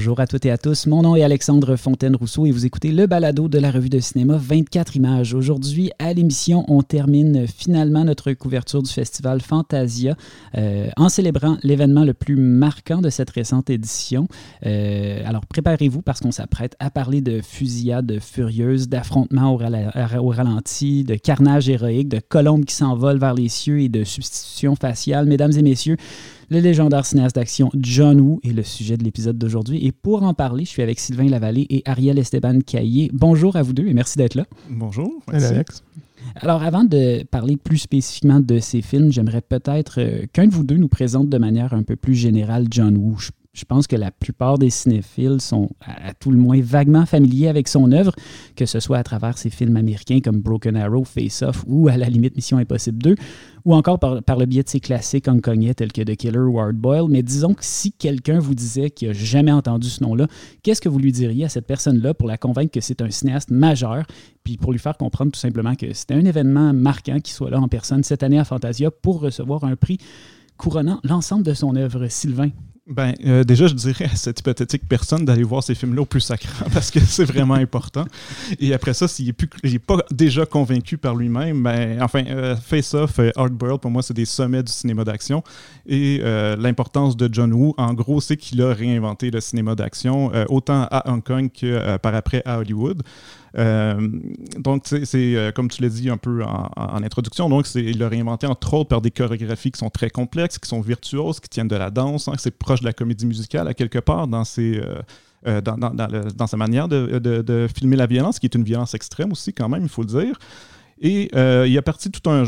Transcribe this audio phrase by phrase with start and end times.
[0.00, 0.86] Bonjour à toutes et à tous.
[0.86, 4.38] Mon nom est Alexandre Fontaine-Rousseau et vous écoutez le balado de la revue de cinéma
[4.38, 5.34] 24 images.
[5.34, 10.16] Aujourd'hui, à l'émission, on termine finalement notre couverture du festival Fantasia
[10.56, 14.26] euh, en célébrant l'événement le plus marquant de cette récente édition.
[14.64, 21.04] Euh, alors préparez-vous parce qu'on s'apprête à parler de fusillades furieuses, d'affrontements au, au, ralenti,
[21.04, 25.26] de carnage héroïque, de colombes qui s'envolent vers les cieux et de substitution faciale.
[25.26, 25.98] Mesdames et messieurs,
[26.50, 29.86] le légendaire cinéaste d'action John Woo est le sujet de l'épisode d'aujourd'hui.
[29.86, 33.08] Et pour en parler, je suis avec Sylvain Lavallée et Ariel Esteban Caillé.
[33.14, 34.46] Bonjour à vous deux et merci d'être là.
[34.68, 35.22] Bonjour.
[35.30, 35.46] Merci.
[35.46, 35.84] Alex.
[36.36, 40.64] Alors, avant de parler plus spécifiquement de ces films, j'aimerais peut-être euh, qu'un de vous
[40.64, 43.18] deux nous présente de manière un peu plus générale John Woo.
[43.18, 43.30] Je
[43.64, 47.90] pense que la plupart des cinéphiles sont à, tout le moins vaguement familiers avec son
[47.90, 48.12] œuvre,
[48.54, 51.96] que ce soit à travers ses films américains comme Broken Arrow, Face Off ou à
[51.96, 53.16] la limite Mission Impossible 2,
[53.64, 56.76] ou encore par, le biais de ses classiques hongkongais tels que The Killer ou Hard
[56.76, 57.08] Boil.
[57.08, 60.28] Mais disons que si quelqu'un vous disait qu'il n'a jamais entendu ce nom-là,
[60.62, 63.50] qu'est-ce que vous lui diriez à cette personne-là pour la convaincre que c'est un cinéaste
[63.50, 64.04] majeur,
[64.44, 67.60] puis pour lui faire comprendre tout simplement que c'était un événement marquant qu'il soit là
[67.60, 69.98] en personne cette année à Fantasia pour recevoir un prix
[70.56, 72.50] couronnant l'ensemble de son œuvre, Sylvain?
[72.90, 76.20] Ben, euh, déjà, je dirais à cette hypothétique personne d'aller voir ces films-là au plus
[76.20, 78.04] sacré parce que c'est vraiment important.
[78.58, 83.20] Et après ça, s'il n'est pas déjà convaincu par lui-même, ben, enfin, euh, Face Off,
[83.20, 85.44] euh, Hard Boiled, pour moi, c'est des sommets du cinéma d'action.
[85.86, 86.20] Et
[86.58, 91.10] l'importance de John Woo, en gros, c'est qu'il a réinventé le cinéma d'action, autant à
[91.10, 93.02] Hong Kong que par après à Hollywood.
[93.58, 94.08] Euh,
[94.58, 98.46] donc, c'est euh, comme tu l'as dit un peu en, introduction, donc il l'a réinventé
[98.46, 101.76] entre autres par des chorégraphies qui sont très complexes, qui sont virtuoses, qui tiennent de
[101.76, 104.80] la danse, hein, c'est proche de la comédie musicale à quelque part dans ses...
[105.46, 109.54] Euh, dans, dans, sa manière de, filmer la violence, qui est une violence extrême aussi,
[109.54, 110.38] quand même, il faut le dire.
[111.02, 112.44] Et euh, il y a parti tout un,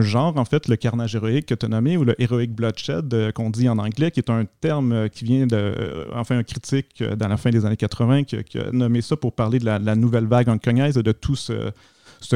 [0.00, 3.32] genre, en fait, le carnage héroïque que tu as nommé, ou le heroic bloodshed euh,
[3.32, 7.02] qu'on dit en anglais, qui est un terme euh, qui vient de, enfin, un critique
[7.02, 10.26] dans la fin des années 80 qui, a nommé ça pour parler de la, nouvelle
[10.26, 11.72] vague et de tout ce,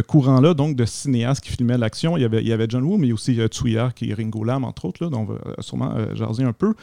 [0.00, 2.16] courant-là, donc, de cinéastes qui filmaient l'action.
[2.16, 4.43] Il y avait, il y avait John Woo, mais aussi euh, Tsuyar, qui est Ringo
[4.43, 6.75] Lam, entre autres, là, dont on va sûrement euh, un peu.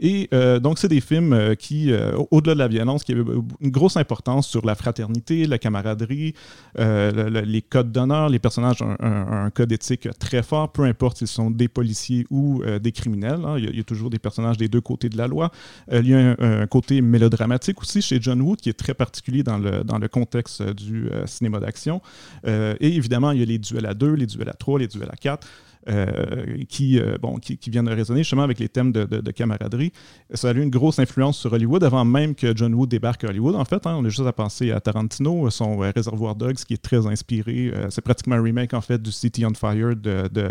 [0.00, 1.92] Et euh, donc, c'est des films qui,
[2.30, 3.24] au-delà de la violence, qui avaient
[3.60, 6.34] une grosse importance sur la fraternité, la camaraderie,
[6.76, 8.28] les codes d'honneur.
[8.28, 12.62] Les personnages ont un, code éthique très fort, peu importe s'ils sont des policiers ou
[12.80, 13.40] des criminels.
[13.44, 13.56] Hein.
[13.58, 15.50] Il, y a, toujours des personnages des deux côtés de la loi.
[15.92, 19.58] il y a un, côté mélodramatique aussi chez John Woo, qui est très particulier dans
[19.58, 22.00] le, dans le contexte du cinéma d'action.
[22.46, 24.88] Euh, et évidemment, il y a les duels à 2, les duels à 3, les
[24.88, 25.46] duels à 4.
[25.88, 29.30] Euh, qui, euh, bon, qui, qui, viennent de résonner justement avec les thèmes de, de,
[29.30, 29.92] camaraderie.
[30.34, 33.28] Ça a eu une grosse influence sur Hollywood avant même que John Woo débarque à
[33.28, 33.54] Hollywood.
[33.54, 33.96] En fait, hein.
[33.98, 37.72] on a juste à penser à Tarantino, son Réservoir Dogs, qui est très inspiré.
[37.88, 40.48] c'est pratiquement un remake en fait du City on Fire de, de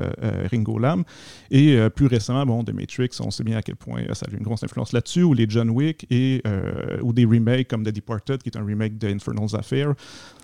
[0.51, 1.03] Ringo Lam.
[1.51, 4.37] Et plus récemment, bon, The Matrix, on sait bien à quel point ça a eu
[4.37, 6.41] une grosse influence là-dessus, ou les John Wick, et,
[7.03, 9.93] ou des remakes comme The Departed, qui est un remake de Infernal's Affair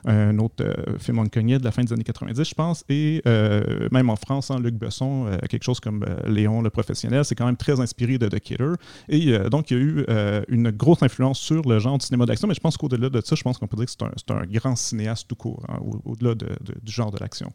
[0.06, 2.84] un autre euh, film hongkongais de la fin des années 90, je pense.
[2.90, 7.25] Et euh, même en France, hein, Luc Besson, euh, quelque chose comme Léon le professionnel,
[7.25, 8.73] c'est quand même très inspiré de The Killer.
[9.09, 10.05] Et donc, il y a eu
[10.47, 13.35] une grosse influence sur le genre du cinéma d'action, mais je pense qu'au-delà de ça,
[13.35, 16.91] je pense qu'on peut dire que c'est un, grand cinéaste tout court, hein, au-delà du
[16.91, 17.51] genre de l'action.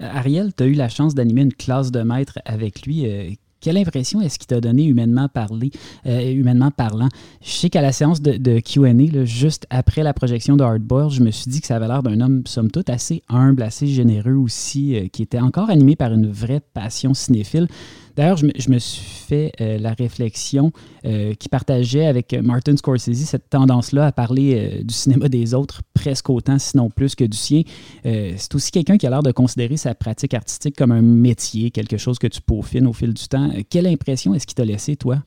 [0.00, 3.38] Ariel, tu as eu la chance d'animer une classe de maître avec lui.
[3.62, 7.08] Quelle impression est-ce qu'il t'a donné euh, humainement parlant?
[7.40, 11.22] Je sais qu'à la séance de, de QA, juste après la projection de Hardboiled, je
[11.22, 14.34] me suis dit que ça avait l'air d'un homme, somme toute, assez humble, assez généreux
[14.34, 17.68] aussi, euh, qui était encore animé par une vraie passion cinéphile.
[18.16, 20.72] D'ailleurs, je, me suis fait euh, la réflexion
[21.04, 25.80] euh, qui partageait avec Martin Scorsese cette tendance-là à parler euh, du cinéma des autres
[25.94, 27.62] presque autant, sinon plus que du sien.
[28.04, 31.96] c'est aussi quelqu'un qui a l'air de considérer sa pratique artistique comme un métier, quelque
[31.96, 33.50] chose que tu peaufines au fil du temps.
[33.70, 35.22] quelle impression est-ce qu'il t'a laissé, toi?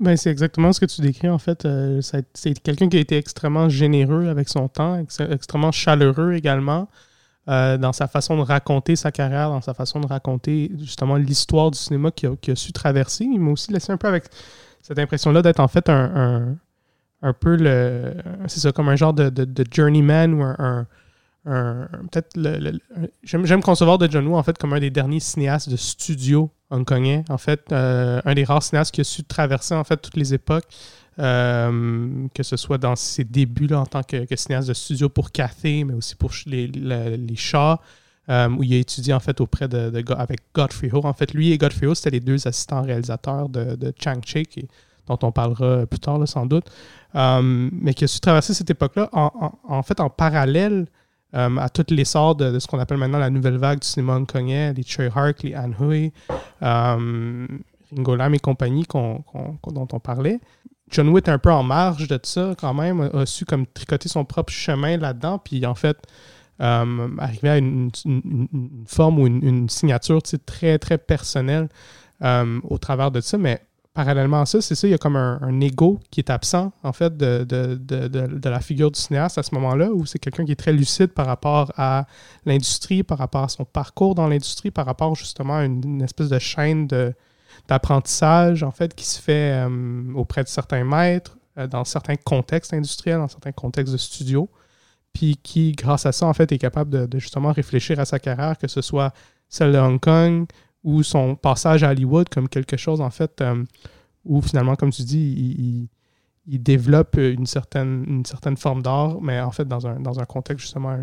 [0.00, 1.66] Ben, c'est exactement ce que tu décris, en fait.
[2.02, 6.88] c'est quelqu'un qui a été extrêmement généreux avec son temps, extrêmement chaleureux également.
[7.48, 11.70] Euh, dans sa façon de raconter sa carrière, dans sa façon de raconter justement l'histoire
[11.70, 13.24] du cinéma qu'il a, su traverser.
[13.24, 14.24] Il m'a aussi laissé un peu avec
[14.82, 16.56] cette impression-là d'être en fait un,
[17.22, 18.14] un, peu le.
[18.48, 20.86] C'est ça, comme un genre de, de, journeyman ou un.
[21.44, 22.32] Peut-être.
[22.34, 22.80] Le,
[23.22, 27.22] J'aime concevoir de John Woo en fait comme un des derniers cinéastes de studio hongkongais.
[27.28, 30.34] En fait, euh, un des rares cinéastes qui a su traverser en fait toutes les
[30.34, 30.66] époques.
[31.18, 35.32] Euh, que ce soit dans ses débuts là, en tant que, cinéaste de studio pour
[35.32, 37.80] Cathay, mais aussi pour les, les, chats,
[38.28, 41.00] euh, où il a étudié en fait auprès de, avec Godfrey Ho.
[41.04, 44.46] En fait, lui et Godfrey Ho, c'était les deux assistants réalisateurs de, Chang Chi,
[45.06, 46.66] dont on parlera plus tard sans doute,
[47.14, 50.86] euh, mais qui a su traverser cette époque-là en, fait en parallèle
[51.32, 54.74] à tout l'essor de, de, ce qu'on appelle maintenant la nouvelle vague du cinéma hongkongais,
[54.74, 56.12] les Choi Hark, les An Hui,
[56.60, 60.40] Ringo Lam et compagnie dont on parlait.
[60.90, 64.24] John est un peu en marge de ça quand même, a, su comme tricoter son
[64.24, 65.98] propre chemin là-dedans, puis en fait,
[66.60, 67.90] euh, arriver à une,
[68.86, 71.68] forme ou une, signature très, très personnelle
[72.22, 73.36] euh, au travers de ça.
[73.36, 73.60] Mais
[73.92, 76.92] parallèlement à ça, c'est ça, il y a comme un, ego qui est absent, en
[76.92, 80.44] fait, de, de, de, de la figure du cinéaste à ce moment-là, où c'est quelqu'un
[80.44, 82.06] qui est très lucide par rapport à
[82.44, 86.38] l'industrie, par rapport à son parcours dans l'industrie, par rapport justement à une, espèce de
[86.38, 86.86] chaîne
[87.68, 92.72] d'apprentissage, en fait, qui se fait euh, auprès de certains maîtres, euh, dans certains contextes
[92.72, 94.48] industriels, dans certains contextes de studio,
[95.12, 98.58] puis qui, grâce à ça, en fait, est capable de, justement réfléchir à sa carrière,
[98.58, 99.12] que ce soit
[99.48, 100.46] celle de Hong Kong,
[100.84, 103.64] ou son passage à Hollywood comme quelque chose, en fait, euh,
[104.24, 105.88] où finalement, comme tu dis,
[106.46, 110.24] il, développe une certaine, une certaine forme d'art, mais en fait, dans un, dans un
[110.24, 110.96] contexte justement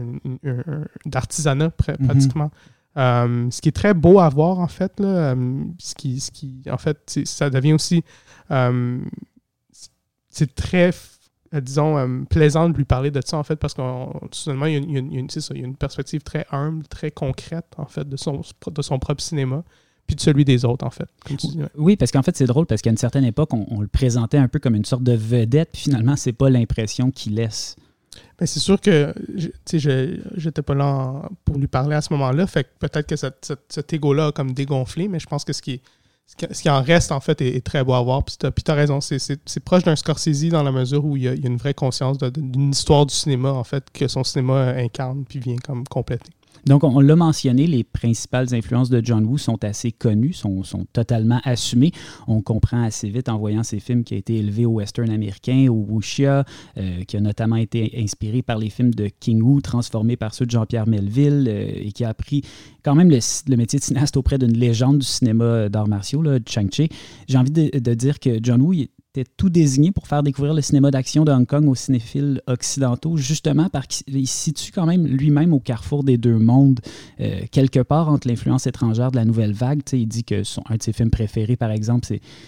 [1.05, 2.05] d'artisanat mm-hmm.
[2.05, 2.51] pratiquement.
[2.95, 6.31] Euh, ce qui est très beau à voir, en fait, là, euh, ce, qui, ce
[6.31, 8.03] qui, en fait, ça devient aussi.
[10.29, 10.91] c'est très
[11.53, 14.67] euh, disons, euh, plaisant de lui parler de ça, en fait, parce qu'en il a
[14.69, 18.41] une, il, y a une, perspective très humble, très concrète, en fait, de son,
[18.71, 19.63] de son propre cinéma
[20.05, 21.07] puis de celui des autres, en fait.
[21.77, 24.49] Oui, parce qu'en fait, c'est drôle, parce qu'à une certaine époque, on, le présentait un
[24.49, 27.77] peu comme une sorte de vedette, puis finalement, c'est pas l'impression qu'il laisse.
[28.39, 29.49] Ben, c'est sûr que je
[30.35, 34.27] j'étais pas là pour lui parler à ce moment-là, fait que peut-être que cet, ego-là
[34.27, 35.81] a comme dégonflé, mais je pense que ce qui
[36.25, 38.23] ce qui en reste, en fait, est, très beau à voir.
[38.23, 41.33] Puis tu as, raison, c'est proche d'un Scorsese dans la mesure où il y a,
[41.33, 45.57] une vraie conscience d'une histoire du cinéma, en fait, que son cinéma incarne puis vient
[45.57, 46.31] comme compléter.
[46.65, 50.63] Donc, on, l'a mentionné, les principales influences de John Woo sont assez connues, sont,
[50.93, 51.91] totalement assumées.
[52.27, 55.67] On comprend assez vite en voyant ces films qui a été élevé au western américain,
[55.69, 56.45] au wuxia,
[56.77, 60.45] euh, qui a notamment été inspiré par les films de King Woo, transformés par ceux
[60.45, 62.43] de Jean-Pierre Melville, euh, et qui a appris
[62.83, 66.89] quand même le, métier de cinéaste auprès d'une légende du cinéma d'arts martiaux, Chang-Chi.
[67.27, 68.73] J'ai envie de, dire que John Woo
[69.15, 73.15] était tout désigné pour faire découvrir le cinéma d'action de Hong Kong aux cinéphiles occidentaux,
[73.15, 76.79] justement parce qu'il se situe quand même lui-même au carrefour des deux mondes,
[77.19, 79.81] euh, quelque part entre l'influence étrangère de la nouvelle vague.
[79.93, 82.07] il dit que son, un de ses films préférés, par exemple,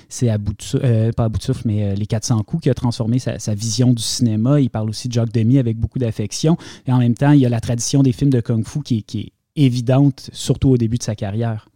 [0.10, 4.02] c'est euh, pas bout mais euh, Les 400 coups qui a transformé sa, vision du
[4.02, 4.60] cinéma.
[4.60, 6.58] Il parle aussi de Jacques Demy avec beaucoup d'affection.
[6.88, 9.06] Et en même temps, il y a la tradition des films de kung fu qui
[9.20, 11.68] est évidente, surtout au début de sa carrière.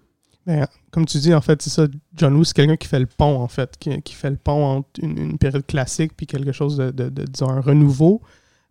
[0.50, 1.86] Ben, comme tu dis, en fait, c'est ça.
[2.16, 4.90] John Woo, c'est quelqu'un qui fait le pont, en fait, qui, fait le pont entre
[5.00, 8.20] une, période classique puis quelque chose de, disons, un renouveau.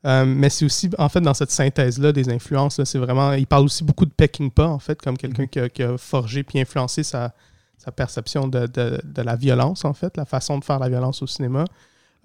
[0.04, 3.32] Euh, mais c'est aussi, en fait, dans cette synthèse-là des influences, c'est vraiment.
[3.34, 5.70] Il parle aussi beaucoup de Peckinpah, en fait, comme quelqu'un mm-hmm.
[5.70, 7.32] qui, a forgé puis influencé sa,
[7.94, 11.64] perception de, la violence, en fait, la façon de faire la violence au cinéma.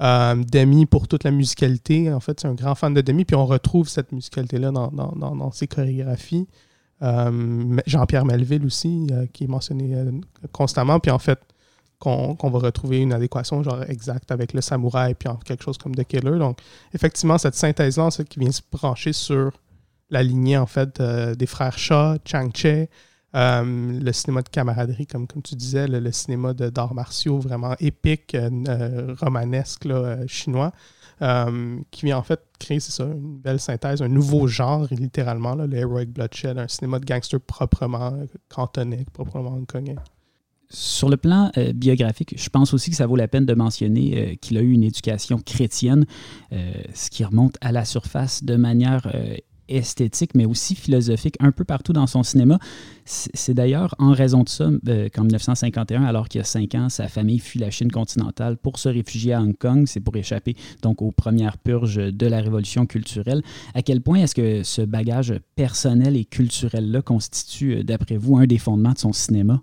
[0.01, 2.11] Euh, Demi pour toute la musicalité.
[2.11, 5.51] En fait, c'est un grand fan de Demi, puis on retrouve cette musicalité-là dans, dans,
[5.51, 6.47] ses chorégraphies.
[7.03, 10.11] Euh, Jean-Pierre Melville aussi, euh, qui est mentionné euh,
[10.51, 11.00] constamment.
[11.00, 11.39] Puis en fait,
[12.00, 15.95] qu'on va retrouver une adéquation genre exacte avec le samouraï, puis en quelque chose comme
[15.95, 16.38] The Killer.
[16.38, 16.59] Donc,
[16.94, 19.51] effectivement, cette synthèse-là, qui vient se brancher sur
[20.09, 22.89] la lignée en fait des frères Shaw, Chang Che,
[23.33, 28.35] le cinéma de camaraderie, comme, comme tu disais, le, cinéma d'arts martiaux vraiment épique,
[29.22, 29.88] romanesque,
[30.27, 30.74] chinois.
[31.22, 35.55] Euh, qui vient en fait créer, c'est ça, une belle synthèse, un nouveau genre, littéralement,
[35.55, 39.96] là, le Heroic Bloodshed, un cinéma de gangster proprement euh, cantonais, proprement hongkongais.
[40.70, 44.38] Sur le plan euh, biographique, je pense aussi que ça vaut la peine de mentionner
[44.41, 46.05] qu'il a eu une éducation chrétienne,
[46.51, 49.08] ce qui remonte à la surface de manière
[49.70, 52.60] esthétique, mais aussi philosophique un peu partout dans son cinéma.
[53.05, 56.89] C'est d'ailleurs en raison de ça euh, qu'en 1951, alors qu'il y a cinq ans,
[56.89, 59.86] sa famille fuit la Chine continentale pour se réfugier à Hong Kong.
[59.88, 63.41] C'est pour échapper donc aux premières purges de la révolution culturelle.
[63.74, 68.46] À quel point est-ce que ce bagage personnel et culturel-là constitue, euh, d'après vous, un
[68.46, 69.62] des fondements de son cinéma?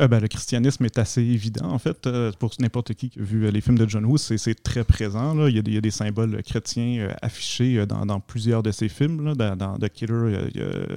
[0.00, 3.22] Euh, ben, le christianisme est assez évident, en fait, euh, pour n'importe qui qui a
[3.22, 5.34] vu euh, les films de John Woo, c'est très présent.
[5.34, 5.48] Là.
[5.48, 9.34] Il, y a des, symboles chrétiens affichés dans, plusieurs de ses films.
[9.34, 10.50] Dans, The Killer,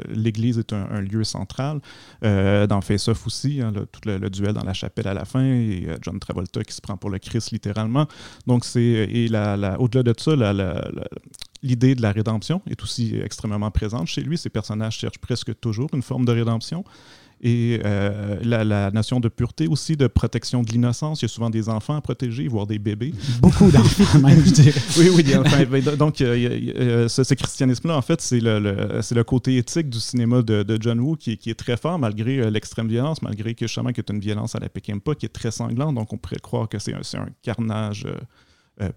[0.10, 1.80] l'Église est un, lieu central.
[2.22, 3.72] dans Face Off aussi, hein,
[4.06, 7.10] le, duel dans la chapelle à la fin, et John Travolta qui se prend pour
[7.10, 8.08] le Christ littéralement.
[8.48, 10.32] Donc, c'est et la, au-delà de ça,
[11.64, 14.38] l'idée de la rédemption est aussi extrêmement présente chez lui.
[14.38, 16.84] Ses personnages cherchent presque toujours une forme de rédemption
[17.42, 21.22] et euh, la, notion de pureté aussi, de protection de l'innocence.
[21.22, 23.14] Il y a souvent des enfants à protéger, voire des bébés.
[23.40, 24.82] Beaucoup d'enfants, même, je dirais.
[24.98, 30.00] oui, oui, ben, Donc, euh, ce, christianisme-là, en fait, c'est le, le, côté éthique du
[30.00, 33.56] cinéma de, de John Woo qui, qui, est très fort, malgré euh, l'extrême violence, malgré
[33.56, 35.96] que justement, qu'il y a une violence à la Pekimpa qui est très sanglante.
[35.96, 38.06] Donc, on pourrait croire que c'est un, un, carnage.
[38.06, 38.16] Euh,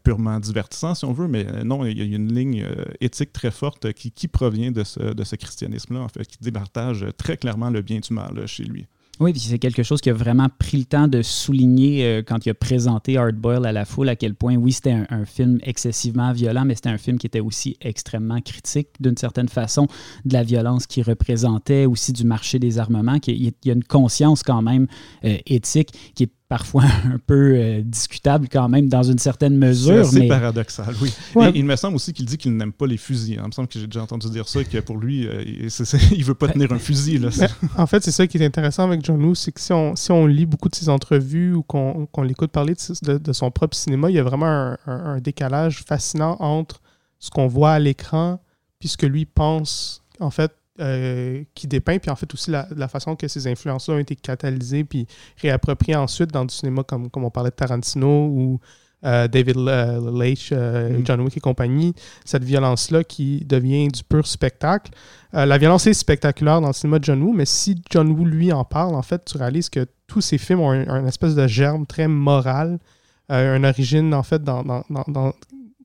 [0.03, 3.33] purement divertissant, si on veut, mais euh, non, il y a une ligne euh, éthique
[3.33, 8.01] très forte qui, provient de ce, christianisme-là, en fait, qui départage très clairement le bien
[8.01, 8.87] du mal chez lui.
[9.21, 12.47] Oui, puis c'est quelque chose qui a vraiment pris le temps de souligner euh, quand
[12.47, 16.33] il a présenté Hardboil à la foule, à quel point, oui, c'était un, film excessivement
[16.33, 19.87] violent, mais c'était un film qui était aussi extrêmement critique, d'une certaine façon,
[20.25, 23.21] de la violence qu'il représentait, aussi du marché des armements.
[23.21, 24.89] Qui, il y a une conscience quand même
[25.25, 30.07] euh, éthique qui est parfois un peu euh, discutable quand même dans une certaine mesure.
[30.07, 30.29] C'est mais...
[30.29, 31.13] paradoxal, oui.
[31.55, 33.35] il me semble aussi qu'il dit qu'il n'aime pas les fusils.
[33.35, 36.25] Il me semble que j'ai déjà entendu dire ça, que pour lui, euh, il ne
[36.25, 37.19] veut pas tenir un fusil.
[37.19, 37.31] Là.
[37.77, 40.13] en fait, c'est ça qui est intéressant avec John Woo, c'est que si on, si
[40.13, 44.17] on lit beaucoup de ses entrevues ou qu'on l'écoute parler de, son propre cinéma, il
[44.17, 46.81] y a vraiment un, décalage fascinant entre
[47.19, 48.41] ce qu'on voit à l'écran
[48.79, 52.89] puis ce que lui pense en fait euh, qui dépeint, puis en fait aussi la,
[52.89, 55.07] façon que ces influences-là ont été catalysées puis
[55.41, 58.59] réappropriées ensuite dans du cinéma comme, comme on parlait de Tarantino ou
[59.05, 61.07] euh, David Leitch, euh, mm.
[61.07, 64.91] John Wick et compagnie, cette violence-là qui devient du pur spectacle.
[65.33, 68.53] la violence est spectaculaire dans le cinéma de John Woo, mais si John Woo lui
[68.53, 71.87] en parle, en fait, tu réalises que tous ces films ont un, espèce de germe
[71.87, 72.81] très moral,
[73.29, 75.33] une origine en fait dans, dans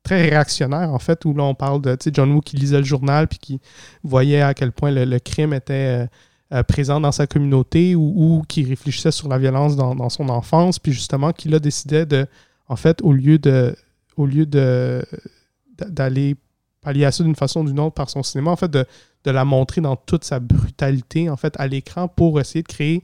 [0.03, 3.27] très réactionnaire, en fait, où là, on parle de John Woo qui lisait le journal
[3.27, 3.62] puis qui
[4.03, 6.08] voyait à quel point le, crime était euh,
[6.53, 10.91] euh, présent dans sa communauté ou, qui réfléchissait sur la violence dans, son enfance, puis
[10.91, 12.25] justement, qui là décidait de,
[12.68, 13.75] en fait, au lieu de
[14.18, 16.36] au lieu d'aller
[16.82, 18.86] pallier à ça d'une façon ou d'une autre par son cinéma, en fait, de,
[19.25, 23.03] la montrer dans toute sa brutalité, en fait, à l'écran pour essayer de créer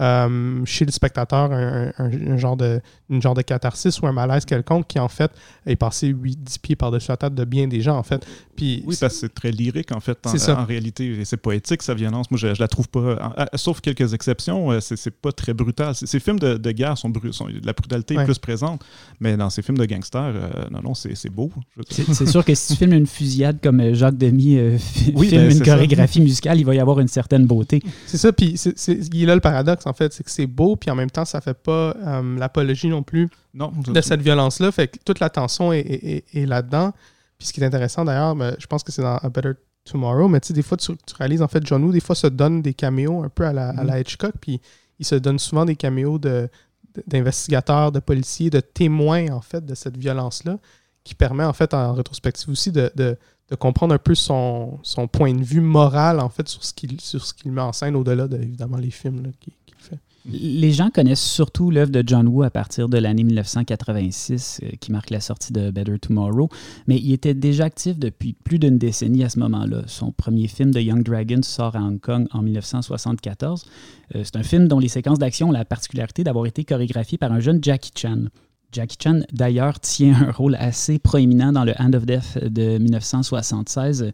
[0.00, 4.86] euh, chez le spectateur un, genre de, une genre de catharsis ou un malaise quelconque
[4.86, 5.30] qui, en fait,
[5.66, 8.24] est passé 8-10 pieds par-dessus la tête de bien des gens, en fait.
[8.56, 11.24] Puis, oui, parce que c'est très lyrique, en fait, en, en réalité.
[11.24, 12.30] C'est poétique, sa violence.
[12.30, 13.46] Moi, je, je la trouve pas...
[13.54, 15.94] sauf quelques exceptions, euh, c'est pas très brutal.
[15.94, 18.84] Ces films de, de guerre sont, sont, La brutalité est plus présente,
[19.20, 21.50] mais dans ces films de gangsters, euh, non, non, c'est beau.
[21.90, 24.58] C'est sûr que si tu filmes une fusillade comme Jacques Demy
[25.14, 27.82] oui, filme ben, une chorégraphie musicale, il va y avoir une certaine beauté.
[28.06, 28.54] C'est ça, puis
[28.86, 31.24] il y a le paradoxe, en fait, c'est que c'est beau, puis en même temps,
[31.24, 34.70] ça fait pas euh, l'apologie non plus de cette violence-là.
[34.70, 36.92] Fait que toute la tension est, là-dedans.
[37.38, 39.52] Puis ce qui est intéressant d'ailleurs, ben, je pense que c'est dans A Better
[39.84, 42.26] Tomorrow, mais tu sais, des fois, tu, réalises en fait, John Woo, des fois, se
[42.26, 44.00] donne des caméos un peu à la, mm-hmm.
[44.00, 44.60] Hitchcock, puis
[44.98, 46.48] il se donne souvent des caméos de,
[47.06, 50.58] d'investigateurs, de policiers, de témoins, en fait, de cette violence-là,
[51.04, 53.16] qui permet, en fait, en rétrospective aussi, de, de
[53.56, 57.24] comprendre un peu son, son, point de vue moral, en fait, sur ce qu'il, sur
[57.24, 59.98] ce qu'il met en scène, au-delà de, évidemment, les films qu'il fait.
[60.30, 64.92] Les gens connaissent surtout l'œuvre de John Woo à partir de l'année 1986, euh, qui
[64.92, 66.50] marque la sortie de Better Tomorrow,
[66.86, 69.84] mais il était déjà actif depuis plus d'une décennie à ce moment-là.
[69.86, 73.64] Son premier film, The Young Dragon, sort à Hong Kong en 1974.
[74.14, 77.32] Euh, c'est un film dont les séquences d'action ont la particularité d'avoir été chorégraphiées par
[77.32, 78.24] un jeune Jackie Chan.
[78.72, 84.12] Jackie Chan, d'ailleurs, tient un rôle assez proéminent dans le Hand of Death de 1976.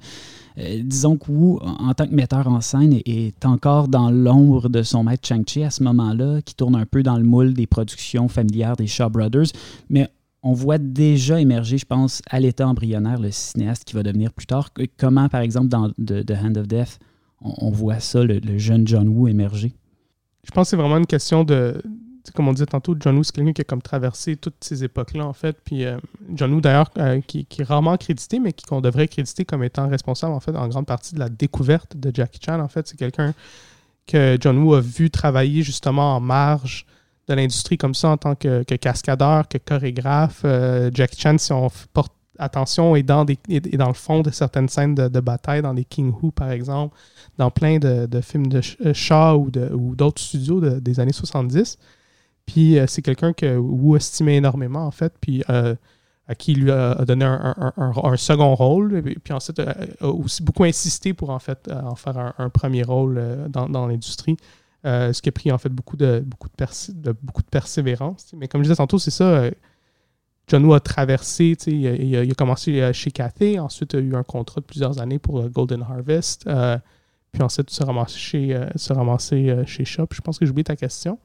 [0.56, 4.82] Euh, disons que Wu, en tant que metteur en scène, est encore dans l'ombre de
[4.82, 8.28] son maître Chang-Chi à ce moment-là, qui tourne un peu dans le moule des productions
[8.28, 9.48] familières des Shaw Brothers.
[9.90, 10.08] Mais
[10.44, 14.46] on voit déjà émerger, je pense, à l'état embryonnaire, le cinéaste qui va devenir plus
[14.46, 14.70] tard.
[14.98, 16.98] Comment, par exemple, dans The, Hand of Death,
[17.40, 19.72] on, voit ça, le, jeune John Woo émerger?
[20.44, 21.82] Je pense que c'est vraiment une question de,
[22.32, 25.26] comme on disait tantôt, John Woo, c'est quelqu'un qui a comme traversé toutes ces époques-là,
[25.26, 25.58] en fait.
[25.64, 25.98] Puis euh,
[26.32, 30.32] John Woo, d'ailleurs, euh, qui, est rarement crédité, mais qu'on devrait créditer comme étant responsable,
[30.32, 32.60] en fait, en grande partie de la découverte de Jackie Chan.
[32.60, 33.34] En fait, c'est quelqu'un
[34.06, 36.86] que John Woo a vu travailler justement en marge
[37.28, 40.42] de l'industrie comme ça en tant que, cascadeur, que chorégraphe.
[40.44, 45.20] Euh, Jackie Chan, si on porte attention, est dans, le fond de certaines scènes de,
[45.20, 46.96] bataille, dans les King Who, par exemple,
[47.38, 48.60] dans plein de, films de
[48.92, 51.78] Shaw ou d'autres studios des années 70.
[52.46, 55.74] Puis euh, c'est quelqu'un que Wu estimait énormément, en fait, puis euh,
[56.26, 60.64] à qui il lui a, donné un, second rôle, puis ensuite euh, a aussi beaucoup
[60.64, 63.20] insisté pour en fait en faire un, premier rôle
[63.50, 64.38] dans, l'industrie.
[64.84, 68.32] ce qui a pris en fait beaucoup de, beaucoup de, beaucoup de persévérance.
[68.34, 69.50] Mais comme je disais tantôt, c'est ça.
[70.46, 74.14] John Woo a traversé, il a, il, a, commencé chez Cathay, ensuite il a eu
[74.14, 76.48] un contrat de plusieurs années pour Golden Harvest,
[77.32, 78.18] puis ensuite il s'est ramassé
[79.36, 80.06] chez, chez Shop.
[80.10, 81.18] Je pense que j'ai oublié ta question,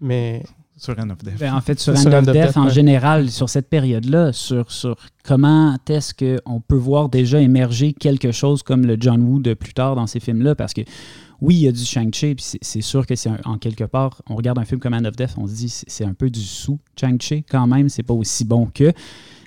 [0.00, 0.42] mais
[0.76, 1.38] sur End of Death.
[1.38, 5.76] Ben, en fait, sur End of Death, en général, sur cette période-là, sur, sur comment
[5.88, 9.96] est-ce qu'on peut voir déjà émerger quelque chose comme le John Woo de plus tard
[9.96, 10.82] dans ces films-là, parce que
[11.40, 14.36] oui, il y a du Shang-Chi, puis c'est sûr que c'est en quelque part, on
[14.36, 16.78] regarde un film comme End of Death, on se dit c'est un peu du sous
[16.98, 18.92] Shang-Chi quand même, c'est pas aussi bon que.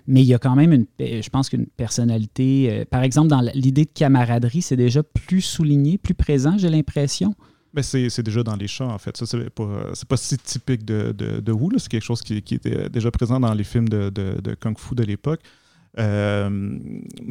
[0.07, 3.41] Mais il y a quand même une, je pense qu'une personnalité, euh, par exemple, dans
[3.53, 7.35] l'idée de camaraderie, c'est déjà plus souligné, plus présent, j'ai l'impression.
[7.73, 9.15] Mais c'est déjà dans les chats, en fait.
[9.15, 11.77] Ça, c'est pas, pas si typique de, de, de Wu.
[11.77, 15.03] C'est quelque chose qui, était déjà présent dans les films de, de Kung Fu de
[15.03, 15.41] l'époque.
[15.97, 16.77] Euh,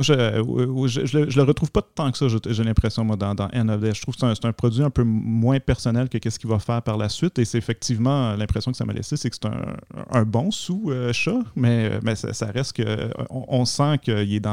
[0.00, 3.94] je, le retrouve pas tant que ça, j'ai l'impression, moi, dans, dans of.
[3.94, 6.82] Je trouve que c'est un, produit un peu moins personnel que qu'est-ce qu'il va faire
[6.82, 7.38] par la suite.
[7.38, 12.00] Et c'est effectivement l'impression que ça m'a laissé, c'est que c'est un, bon sous-chat, mais,
[12.02, 14.46] mais ça, reste que on, sent qu'il est,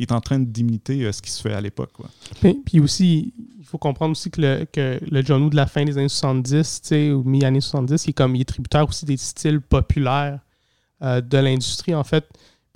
[0.00, 1.92] est en train d'imiter ce qui se fait à l'époque.
[2.40, 4.60] Puis, aussi, il faut comprendre aussi que
[5.10, 8.34] le, John Woo de la fin des années 70, ou mi-années 70, il est, comme,
[8.36, 10.40] il est tributaire aussi des styles populaires
[11.02, 12.24] euh, de l'industrie, en fait.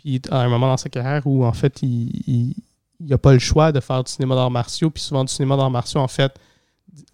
[0.09, 2.55] Puis à un moment dans sa carrière où, en fait, il
[2.99, 4.88] n'a pas le choix de faire du cinéma d'arts martiaux.
[4.88, 6.33] Puis souvent, du cinéma d'arts martiaux, en fait,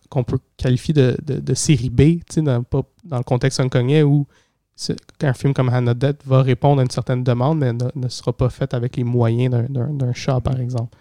[0.08, 2.64] qu'on peut qualifier de, de, série B, dans,
[3.04, 4.28] dans le contexte hongkongais, où
[5.22, 8.48] un film comme Hannah Dead va répondre à une certaine demande, mais ne, sera pas
[8.48, 10.96] fait avec les moyens d'un chat, par exemple.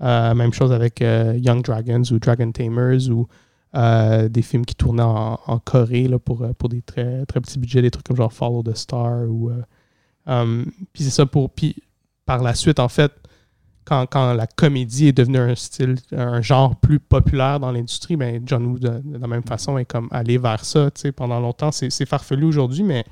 [0.00, 3.28] Euh, même chose avec euh, Young Dragons ou Dragon Tamers ou
[3.76, 7.82] euh, des films qui tournaient en, Corée là, pour, pour des très, très petits budgets,
[7.82, 9.30] des trucs comme genre Follow the Star.
[9.30, 9.52] ou
[10.26, 11.50] Puis c'est ça pour.
[11.50, 11.76] Puis
[12.24, 13.12] par la suite, en fait,
[13.84, 18.42] quand, quand, la comédie est devenue un style, un genre plus populaire dans l'industrie, ben
[18.44, 20.90] John Woo, de, la même façon, est comme allé vers ça.
[21.14, 23.04] Pendant longtemps, c'est farfelu aujourd'hui, mais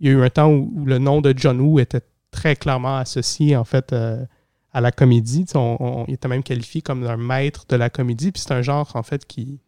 [0.00, 2.96] il y a eu un temps où, le nom de John Woo était très clairement
[2.96, 3.94] associé, en fait,
[4.72, 5.44] à la comédie.
[5.54, 8.32] On, il était même qualifié comme un maître de la comédie.
[8.32, 9.60] Puis c'est un genre, en fait, qui,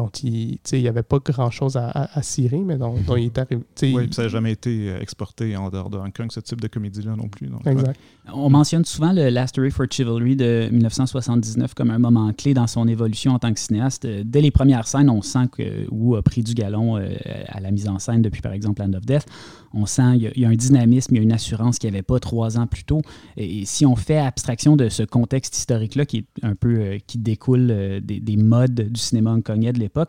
[0.00, 3.62] dont il n'y avait pas grand-chose à, cirer, mais dont, il est arrivé.
[3.82, 6.68] Oui, ça n'a jamais été euh, exporté en dehors de Hong Kong, ce type de
[6.68, 7.48] comédie-là non plus.
[7.66, 7.98] exact.
[8.32, 12.66] On mentionne souvent le Last Story for Chivalry de 1979 comme un moment clé dans
[12.66, 14.06] son évolution en tant que cinéaste.
[14.06, 17.08] Dès les premières scènes, on sent que Wu a pris du galon euh,
[17.48, 19.26] à la mise en scène depuis, par exemple, Land of Death.
[19.74, 22.02] On sent qu'il y, a un dynamisme, il y a une assurance qu'il n'y avait
[22.02, 23.02] pas trois ans plus tôt.
[23.36, 27.18] Et, si on fait abstraction de ce contexte historique-là qui est un peu euh, qui
[27.18, 27.68] découle
[28.02, 30.02] des, des, modes du cinéma hongkongais de l'époque, euh,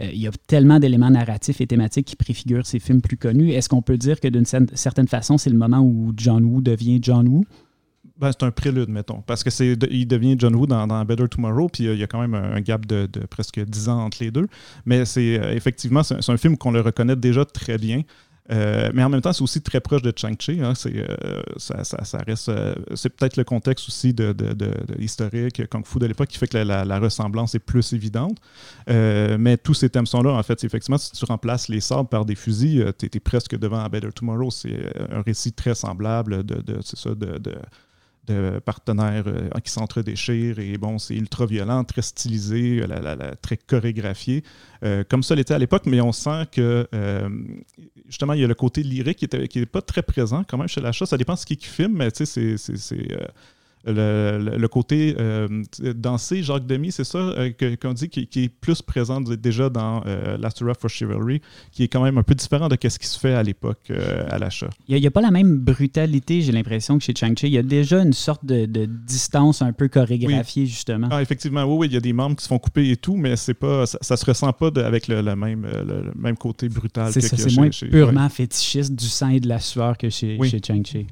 [0.00, 3.50] il y a tellement d'éléments narratifs et thématiques qui préfigurent ces films plus connus.
[3.50, 6.98] Est-ce qu'on peut dire que d'une certaine façon, c'est le moment où John Woo devient
[7.02, 7.44] John Woo?
[8.18, 9.22] Ben, c'est un prélude, mettons.
[9.22, 12.06] Parce que c'est il devient John Woo dans, Better Tomorrow, puis euh, il y a
[12.06, 14.46] quand même un, gap de, presque 10 ans entre les deux.
[14.86, 18.02] Mais c'est euh, effectivement, c'est un film qu'on le reconnaît déjà très bien.
[18.50, 20.60] Euh, mais en même temps, c'est aussi très proche de Chang-Chi.
[20.60, 20.74] Hein.
[20.74, 25.98] c'est, euh, ça, reste, euh, c'est peut-être le contexte aussi de, de, historique, Kung Fu
[25.98, 28.38] de l'époque qui fait que la, ressemblance est plus évidente.
[28.86, 30.32] mais tous ces thèmes sont là.
[30.32, 33.80] En fait, effectivement, si tu remplaces les sabres par des fusils, tu es, presque devant
[33.82, 34.50] A Better Tomorrow.
[34.50, 37.54] C'est un récit très semblable de, ça, de
[38.26, 44.42] de partenaires euh, qui s'entredéchirent et bon, c'est ultra violent, très stylisé, euh, très chorégraphié,
[44.82, 46.88] euh, comme ça l'était à l'époque, mais on sent que
[48.06, 50.68] justement, il y a le côté lyrique qui n'est qui pas très présent quand même
[50.68, 51.06] chez l'achat.
[51.06, 52.98] Ça dépend de ce qui filme, mais tu sais, c'est
[53.86, 55.62] le, côté euh,
[55.94, 60.38] dansé, Jacques Demy, c'est ça euh, qu'on dit qui, est plus présent déjà dans euh,
[60.78, 61.40] for Chivalry,
[61.72, 63.92] qui est quand même un peu différent de ce qui se fait à l'époque
[64.28, 64.70] à l'achat.
[64.88, 67.46] Il n'y a, pas la même brutalité, j'ai l'impression, que chez Chang-Chi.
[67.46, 71.08] Il y a déjà une sorte de, distance un peu chorégraphiée, justement.
[71.10, 73.16] Ah, effectivement, oui, oui, il y a des membres qui se font couper et tout,
[73.16, 77.12] mais c'est pas, ça, ne se ressent pas avec le, même, le, même côté brutal.
[77.12, 80.60] C'est ça, c'est moins purement fétichiste du sang et de la sueur que chez, chez
[80.64, 81.06] Chang-Chi.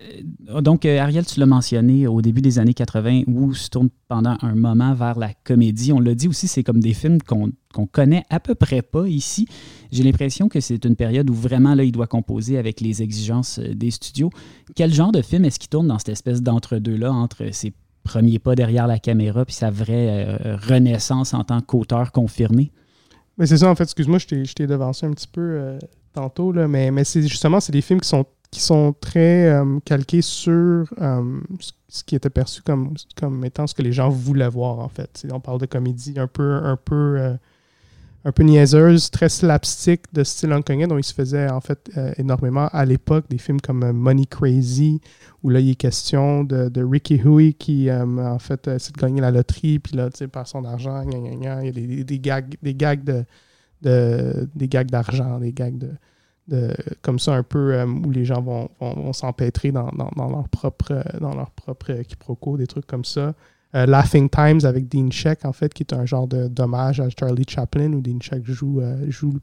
[0.00, 3.88] Euh, donc, euh, Ariel, tu l'as mentionné au début des années 80, où se tourne
[4.08, 5.92] pendant un moment vers la comédie.
[5.92, 9.46] On l'a dit aussi, c'est comme des films qu'on connaît à peu près pas ici.
[9.92, 13.58] J'ai l'impression que c'est une période où vraiment là, il doit composer avec les exigences
[13.58, 14.30] euh, des studios.
[14.74, 18.54] Quel genre de film est-ce qui tourne dans cette espèce d'entre-deux-là, entre ses premiers pas
[18.54, 22.72] derrière la caméra puis sa vraie renaissance en tant qu'auteur confirmé?
[23.44, 25.78] C'est ça, en fait, excuse-moi, je t'ai devancé un petit peu
[26.14, 30.22] tantôt, là, mais, mais justement, c'est des films qui sont qui sont très euh, calqués
[30.22, 31.40] sur euh,
[31.88, 35.24] ce qui était perçu comme, comme étant ce que les gens voulaient voir, en fait.
[35.32, 37.34] On parle de comédie un peu, un peu, euh,
[38.24, 42.68] un peu niaiseuse, très slapstick de style hongkongais, dont il se faisait en fait énormément
[42.72, 45.00] à l'époque, des films comme Money Crazy,
[45.42, 49.20] où là, il est question de, de Ricky Hui qui, en fait, essaie de gagner
[49.20, 52.56] la loterie, puis là, tu sais, par son argent, il y a des, des, gags,
[52.62, 53.24] des gags de,
[53.80, 55.90] de des gags d'argent, des gags de
[57.02, 61.34] comme ça un peu euh, où les gens vont, vont, s'empêtrer dans, leur propre dans
[61.34, 63.34] leur propre quiproquo, des trucs comme ça.
[63.76, 67.08] Euh, Laughing Times avec Dean Sheck, en fait, qui est un genre de dommage à
[67.08, 69.38] Charlie Chaplin, où Dean Sheck joue, euh, joue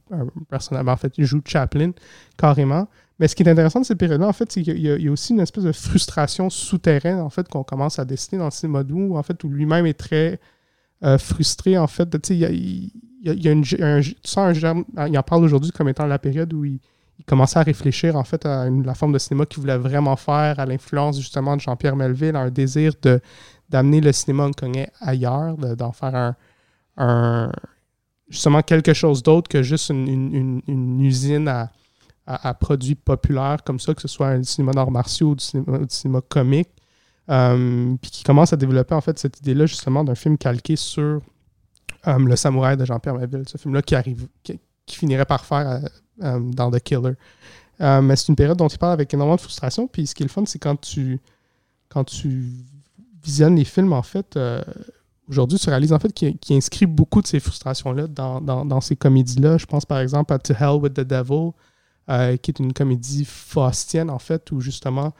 [0.49, 1.91] personnellement, en fait, joue Chaplin
[2.35, 2.87] carrément.
[3.19, 5.33] Mais ce qui est intéressant de cette période-là, en fait, c'est qu'il y, a aussi
[5.33, 9.17] une espèce de frustration souterraine, en fait, qu'on commence à dessiner dans ces modes où,
[9.17, 10.39] en fait, où lui-même est très
[11.17, 12.09] frustré, en fait.
[12.21, 12.91] Tu sais, il
[13.23, 16.19] y a, une, un, tu sens un germe, il en parle aujourd'hui comme étant la
[16.19, 16.79] période où il,
[17.19, 20.59] il commençait à réfléchir en fait à la forme de cinéma qu'il voulait vraiment faire,
[20.59, 23.21] à l'influence justement de Jean-Pierre Melville, à un désir de
[23.69, 26.35] d'amener le cinéma hongkongais ailleurs, d'en faire
[26.95, 27.51] un,
[28.29, 31.69] justement quelque chose d'autre que juste une, usine à,
[32.25, 35.43] à, produits populaires comme ça, que ce soit un cinéma d'arts martiaux ou du
[35.89, 36.69] cinéma, comique,
[37.29, 41.19] euh, puis qui commence à développer en fait cette idée-là justement d'un film calqué sur
[42.07, 45.81] euh, Le Samouraï de Jean-Pierre Maville, ce film-là qui, arrive, qui, finirait par faire
[46.19, 47.13] dans The Killer.
[47.79, 50.25] mais c'est une période dont il parle avec énormément de frustration, puis ce qui est
[50.25, 51.19] le fun, c'est quand tu,
[51.89, 52.51] quand tu
[53.23, 54.37] visionnes les films, en fait,
[55.29, 59.57] aujourd'hui, tu réalises en fait qu'il inscrit beaucoup de ces frustrations-là dans, dans, ces comédies-là.
[59.57, 61.51] Je pense par exemple à To Hell with the Devil,
[62.09, 65.13] euh, qui est une comédie faustienne, en fait, où justement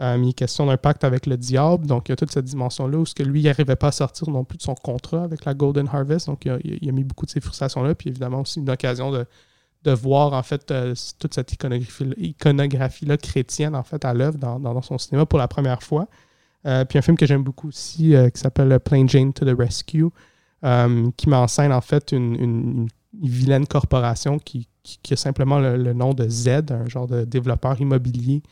[0.00, 1.86] euh, il est question d'un pacte avec le diable.
[1.86, 3.92] Donc, il y a toute cette dimension-là où ce que lui, il n'arrivait pas à
[3.92, 6.26] sortir non plus de son contrat avec la Golden Harvest.
[6.26, 7.94] Donc, il a, mis beaucoup de ces frustrations-là.
[7.94, 9.24] Puis évidemment aussi une occasion de,
[9.84, 14.98] de voir en fait euh, toute cette iconographie-là chrétienne en fait à l'œuvre dans, son
[14.98, 16.08] cinéma pour la première fois.
[16.64, 20.10] Euh, puis un film que j'aime beaucoup aussi qui s'appelle Plain Jane to the Rescue,
[20.62, 22.88] qui met en fait une,
[23.20, 28.42] vilaine corporation qui, qui, a simplement le, nom de Z, un genre de développeur immobilier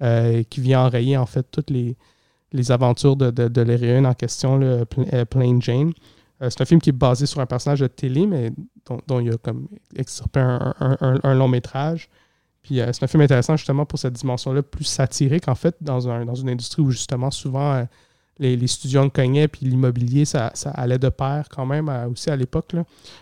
[0.00, 1.96] euh, qui vient enrayer en fait toutes les,
[2.70, 5.92] aventures de, de, en question, le euh, Plain Jane.
[6.42, 8.52] Euh, c'est un film qui est basé sur un personnage de télé, mais
[9.06, 12.08] dont, il y a comme extirpé un, long métrage.
[12.62, 16.24] Puis c'est un film intéressant justement pour cette dimension-là plus satirique, en fait, dans, un,
[16.24, 17.86] dans une industrie où justement souvent
[18.38, 22.36] les, les studios de cognac puis l'immobilier, ça, allait de pair quand même aussi à
[22.36, 22.74] l'époque.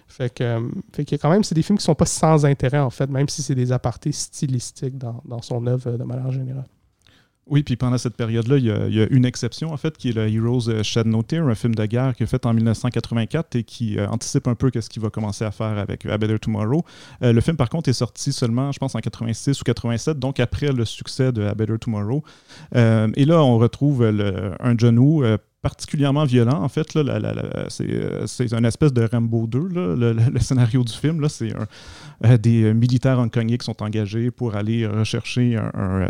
[0.07, 2.91] Fait que, euh, fait quand même, c'est des films qui sont pas sans intérêt en
[2.91, 6.67] fait, même si c'est des apartés stylistiques dans son œuvre de manière générale.
[7.49, 10.29] Oui, puis pendant cette période-là, il, y a une exception, en fait, qui est le
[10.29, 13.63] Heroes euh, Shed No Tear, un film de guerre qui est fait en 1984 et
[13.63, 16.85] qui euh, anticipe un peu ce qu'il va commencer à faire avec A Better Tomorrow.
[17.21, 20.73] le film, par contre, est sorti seulement, je pense, en 86 ou 87, donc après
[20.73, 22.25] le succès de A Better Tomorrow.
[22.75, 25.23] et là, on retrouve un John Woo
[25.67, 26.63] particulièrement violent.
[26.63, 29.59] En fait, euh, c'est une espèce de Rambo 2,
[29.97, 31.29] le, scénario du film.
[31.29, 31.53] C'est
[32.25, 36.07] euh, des militaires hongkongais qui sont engagés pour aller rechercher un,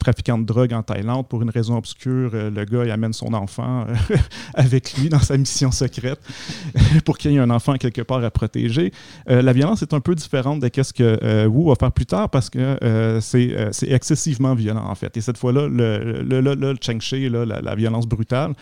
[0.00, 1.28] trafiquant de drogue en Thaïlande.
[1.28, 3.86] Pour une raison obscure, euh, le gars amène son enfant
[4.54, 6.18] avec lui dans sa mission secrète
[7.04, 8.92] pour qu'il y ait un enfant quelque part à protéger.
[9.28, 12.50] la violence est un peu différente de ce que Wu va faire plus tard parce
[12.50, 12.76] que
[13.20, 15.16] c'est excessivement violent, en fait.
[15.16, 18.54] Et cette fois-là, le, le, le, Cheng Shi, la violence brutale,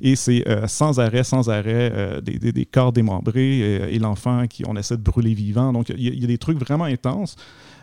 [0.00, 4.64] et c'est euh, sans arrêt, sans arrêt, euh, des, corps démembrés euh, et l'enfant qui
[4.66, 5.72] on essaie de brûler vivant.
[5.72, 7.36] Donc, il y, a des trucs vraiment intenses.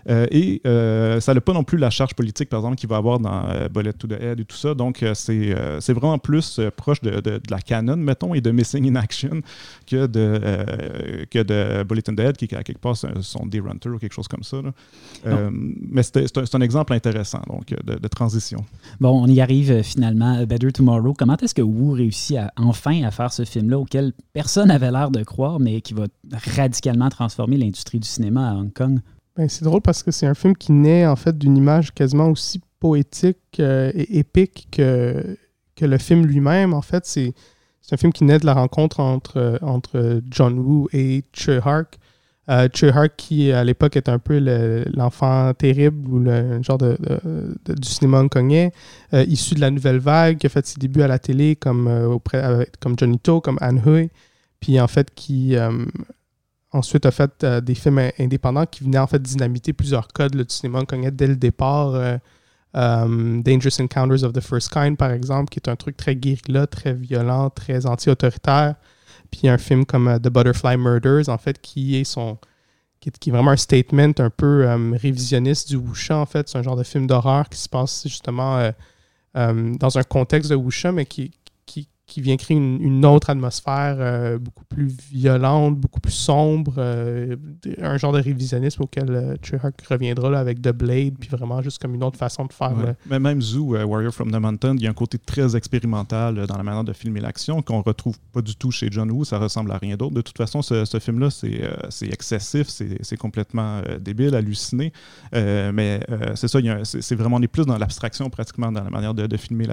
[0.09, 2.97] Euh, et euh, ça n'a pas non plus la charge politique, par exemple, qu'il va
[2.97, 4.73] avoir dans euh, Bullet to the Head et tout ça.
[4.73, 9.41] Donc, c'est vraiment plus proche de, de, la canon, mettons, et de Missing in Action
[9.85, 13.89] que de, que de Bullet to the Head, qui, à quelque part, sont des Runter
[13.89, 14.57] ou quelque chose comme ça.
[15.25, 18.65] mais c'est un, exemple intéressant, donc, de, transition.
[18.99, 20.43] Bon, on y arrive finalement.
[20.45, 21.13] Better Tomorrow.
[21.13, 25.11] Comment est-ce que Wu réussit à, enfin à faire ce film-là auquel personne n'avait l'air
[25.11, 26.05] de croire, mais qui va
[26.55, 28.99] radicalement transformer l'industrie du cinéma à Hong Kong?
[29.39, 32.27] Ben, c'est drôle parce que c'est un film qui naît en fait d'une image quasiment
[32.27, 35.37] aussi poétique euh, et épique que,
[35.77, 36.73] que le film lui-même.
[36.73, 37.33] En fait, c'est
[37.89, 41.97] un film qui naît de la rencontre entre, entre John Woo et Choi Hark.
[42.49, 44.39] Euh, Hark qui à l'époque est un peu
[44.93, 46.97] l'enfant terrible ou le genre de,
[47.65, 48.73] du cinéma hongkongais,
[49.13, 51.87] euh, issu de la nouvelle vague, qui a fait ses débuts à la télé comme,
[51.87, 54.09] auprès, comme Johnny To, comme Anne Hui,
[54.59, 55.55] puis en fait qui
[56.71, 60.43] ensuite a fait euh, des films indépendants qui venaient en fait dynamiter plusieurs codes du
[60.47, 61.95] cinéma connaît dès le départ.
[61.95, 62.17] Euh,
[62.75, 66.67] euh, Dangerous Encounters of the First Kind, par exemple, qui est un truc très guérilla,
[66.67, 68.75] très violent, très anti-autoritaire.
[69.31, 72.37] Puis un film comme The Butterfly Murders, en fait, qui est son
[72.99, 76.49] qui est, vraiment un statement un peu révisionniste du wuxia, en fait.
[76.49, 78.71] C'est un genre de film d'horreur qui se passe justement
[79.33, 81.31] dans un contexte de wuxia, mais qui,
[82.09, 87.35] qui vient créer une, autre atmosphère euh, beaucoup plus violente, beaucoup plus sombre, euh,
[87.81, 89.35] un genre de révisionnisme auquel euh,
[89.89, 92.73] reviendra là, avec The Blade, puis vraiment juste comme une autre façon de faire.
[93.09, 96.47] Mais même Zoo, euh, Warrior from the Mountain, il y a un côté très expérimental
[96.47, 99.37] dans la manière de filmer l'action qu'on retrouve pas du tout chez John Woo, ça
[99.37, 100.15] ressemble à rien d'autre.
[100.15, 104.91] De toute façon, ce, ce film-là, c'est excessif, c'est complètement débile, halluciné,
[105.33, 105.99] mais
[106.35, 109.37] c'est ça, c'est vraiment, on est plus dans l'abstraction pratiquement dans la manière de, de
[109.37, 109.67] filmer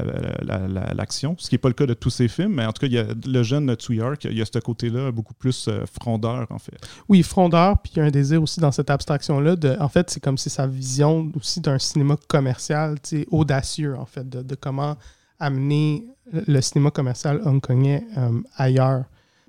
[0.94, 2.86] l'action, ce qui n'est pas le cas de tous ces films, mais en tout cas,
[2.86, 6.46] il y a le jeune Tsuyark, il y a ce côté-là beaucoup plus euh, frondeur,
[6.50, 6.76] en fait.
[7.08, 9.56] Oui, frondeur, puis il y a un désir aussi dans cette abstraction-là.
[9.80, 12.96] En fait, c'est comme si sa vision aussi d'un cinéma commercial,
[13.30, 14.96] audacieux, en fait, de, comment
[15.38, 19.04] amener le cinéma commercial hongkongais euh, ailleurs.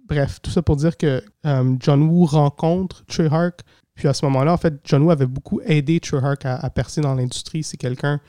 [0.07, 3.61] Bref, tout ça pour dire que euh, John Woo rencontre Hark,
[3.95, 7.01] puis à ce moment-là, en fait, John Woo avait beaucoup aidé Hark à, à percer
[7.01, 7.63] dans l'industrie.
[7.63, 8.19] C'est quelqu'un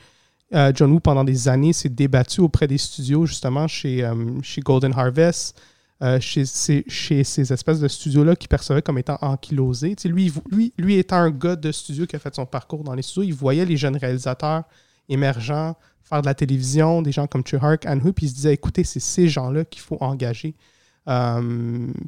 [0.53, 4.61] euh, John Woo, pendant des années, s'est débattu auprès des studios, justement, chez, euh, chez
[4.61, 5.59] Golden Harvest,
[6.01, 9.95] euh, chez, ces, espèces de studios-là qui percevaient comme étant ankylosés.
[10.05, 13.01] lui, lui, lui étant un gars de studio qui a fait son parcours dans les
[13.01, 14.63] studios, il voyait les jeunes réalisateurs
[15.07, 18.83] émergents faire de la télévision, des gens comme Hark, Anne puis il se disait, écoutez,
[18.83, 20.55] c'est ces gens-là qu'il faut engager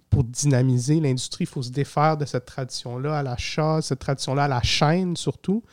[0.09, 1.43] pour dynamiser l'industrie.
[1.43, 5.63] Il faut se défaire de cette tradition-là à l'achat, cette tradition-là à la chaîne surtout,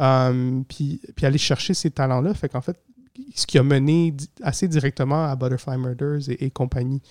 [0.00, 2.34] euh, puis, aller chercher ces talents-là.
[2.34, 2.78] Fait qu'en fait,
[3.34, 7.02] ce qui a mené assez directement à Butterfly Murders et, compagnie.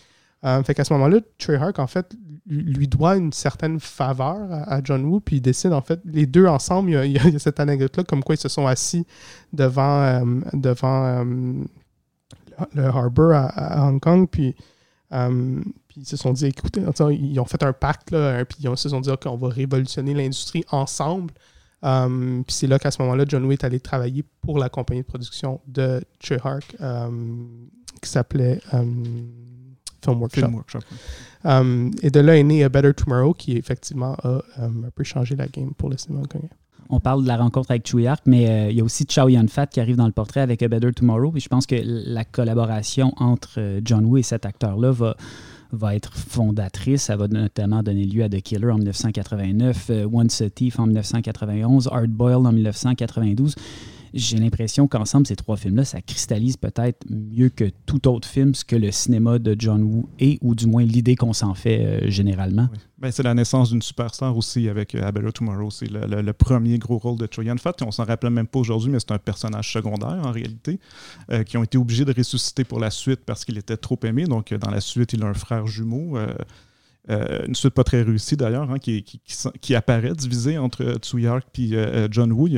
[0.43, 1.19] Euh, fait qu'à ce moment-là,
[1.60, 2.13] Hark, en fait,
[2.45, 6.45] lui doit une certaine faveur à, John Woo, puis il décide, en fait, les deux
[6.45, 9.08] ensemble, il y a, cette anecdote-là, comme quoi ils se sont assis
[9.54, 11.26] devant, devant
[12.74, 14.56] le harbor à, Hong Kong, puis
[15.13, 18.78] euh, puis ils se sont dit, écoutez, ils ont fait un pacte, là, puis ils
[18.78, 21.34] se sont dit, OK, on va révolutionner l'industrie ensemble.
[21.84, 25.02] Euh, puis c'est là qu'à ce moment-là, John Woo est allé travailler pour la compagnie
[25.02, 27.10] de production de Treyarch euh,
[28.02, 30.80] qui s'appelait Film Workshop.
[32.02, 35.48] et de là est né A Better Tomorrow qui effectivement a un peu changé la
[35.48, 36.50] game pour le cinéma hongkongais
[36.90, 39.30] on parle de la rencontre avec Chewie Ark, mais euh, il y a aussi Chow
[39.30, 41.34] Yun-fat qui arrive dans le portrait avec A Better Tomorrow.
[41.36, 45.16] Et je pense que la collaboration entre euh, John Woo et cet acteur-là va,
[45.76, 47.04] va être fondatrice.
[47.04, 50.86] Ça va notamment donner lieu à The Killer en 1989, euh, Once a Thief en
[50.86, 53.56] 1991, Hard Boiled en 1992
[54.15, 58.63] j'ai l'impression qu'ensemble, ces trois films-là, ça cristallise peut-être mieux que tout autre film ce
[58.63, 62.10] que le cinéma de John Woo est, ou du moins l'idée qu'on s'en fait euh,
[62.10, 62.69] généralement.
[62.97, 65.69] Ben, c'est la naissance d'une superstar aussi avec euh, Tomorrow.
[65.69, 67.73] C'est le, premier gros rôle de Choi Yun-fat.
[67.82, 70.80] On s'en rappelle même pas aujourd'hui, mais c'est un personnage secondaire en réalité,
[71.32, 74.23] euh, qui ont été obligés de ressusciter pour la suite parce qu'il était trop aimé.
[74.23, 76.17] Donc, dans la suite, il a un frère jumeau.
[77.12, 81.74] Euh, une suite pas très réussie d'ailleurs, hein, qui, qui, apparaît divisée entre Tsuyark et
[81.74, 82.48] euh, euh, John Woo.
[82.48, 82.58] Il y,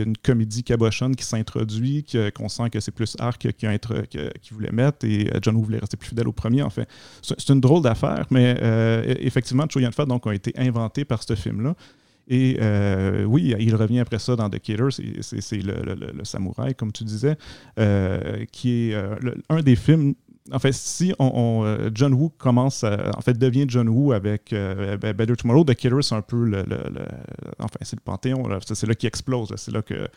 [0.00, 3.66] a, une comédie cabochonne qui s'introduit, qu'on sent que c'est plus Ark qui,
[4.40, 6.62] qui, voulait mettre et John Woo voulait rester plus fidèle au premier.
[6.62, 6.88] En fait,
[7.22, 8.56] c'est une drôle d'affaire, mais
[9.20, 11.74] effectivement, Cho Yun Fat donc ont été inventés par ce film-là.
[12.30, 12.58] Et
[13.26, 17.38] oui, il revient après ça dans The Killer, c'est le, samouraï, comme tu disais,
[18.52, 18.96] qui est
[19.48, 20.14] un des films
[20.52, 24.96] en fait, si on, euh, John Woo commence, en fait, devient John Woo avec euh,
[24.96, 26.64] Better Tomorrow, The Killer, c'est un peu le,
[27.58, 30.08] enfin, c'est le panthéon, c'est là qui explose, c'est là que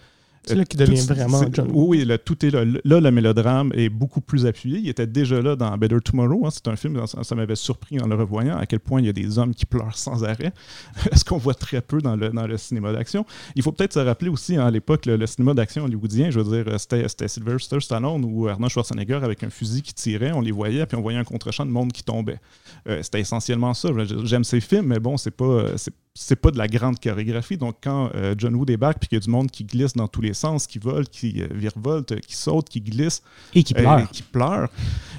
[0.44, 2.64] c'est là qu'il devient vraiment John Oui, tout est là.
[2.84, 4.80] Là, le mélodrame est beaucoup plus appuyé.
[4.80, 6.46] Il était déjà là dans Better Tomorrow.
[6.46, 6.50] Hein.
[6.52, 9.14] C'est un film, ça, m'avait surpris en le revoyant, à quel point il y a
[9.14, 10.54] des hommes qui pleurent sans arrêt,
[11.14, 13.26] ce qu'on voit très peu dans le, dans le cinéma d'action.
[13.56, 16.64] Il faut peut-être se rappeler aussi, hein, à l'époque, le, cinéma d'action hollywoodien, je veux
[16.64, 20.86] dire, c'était Sylvester Stallone ou Arnold Schwarzenegger avec un fusil qui tirait, on les voyait,
[20.86, 22.40] puis on voyait un contre-champ de monde qui tombait.
[22.88, 23.90] Euh, c'était essentiellement ça.
[24.24, 25.78] J'aime ces films, mais bon, c'est pas,
[26.14, 27.58] c'est pas de la grande chorégraphie.
[27.58, 30.08] Donc, quand euh, John Woo débarque, puis qu'il y a du monde qui glisse dans
[30.08, 33.24] tous les sens, qui vole, qui euh, virevolte, qui saute, qui glisse.
[33.54, 34.10] Et qui pleure.
[34.10, 34.70] qui pleure.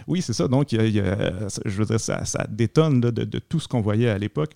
[0.06, 0.48] Oui, c'est ça.
[0.48, 4.52] Donc, je veux dire, ça, détonne de, tout ce qu'on voyait à l'époque.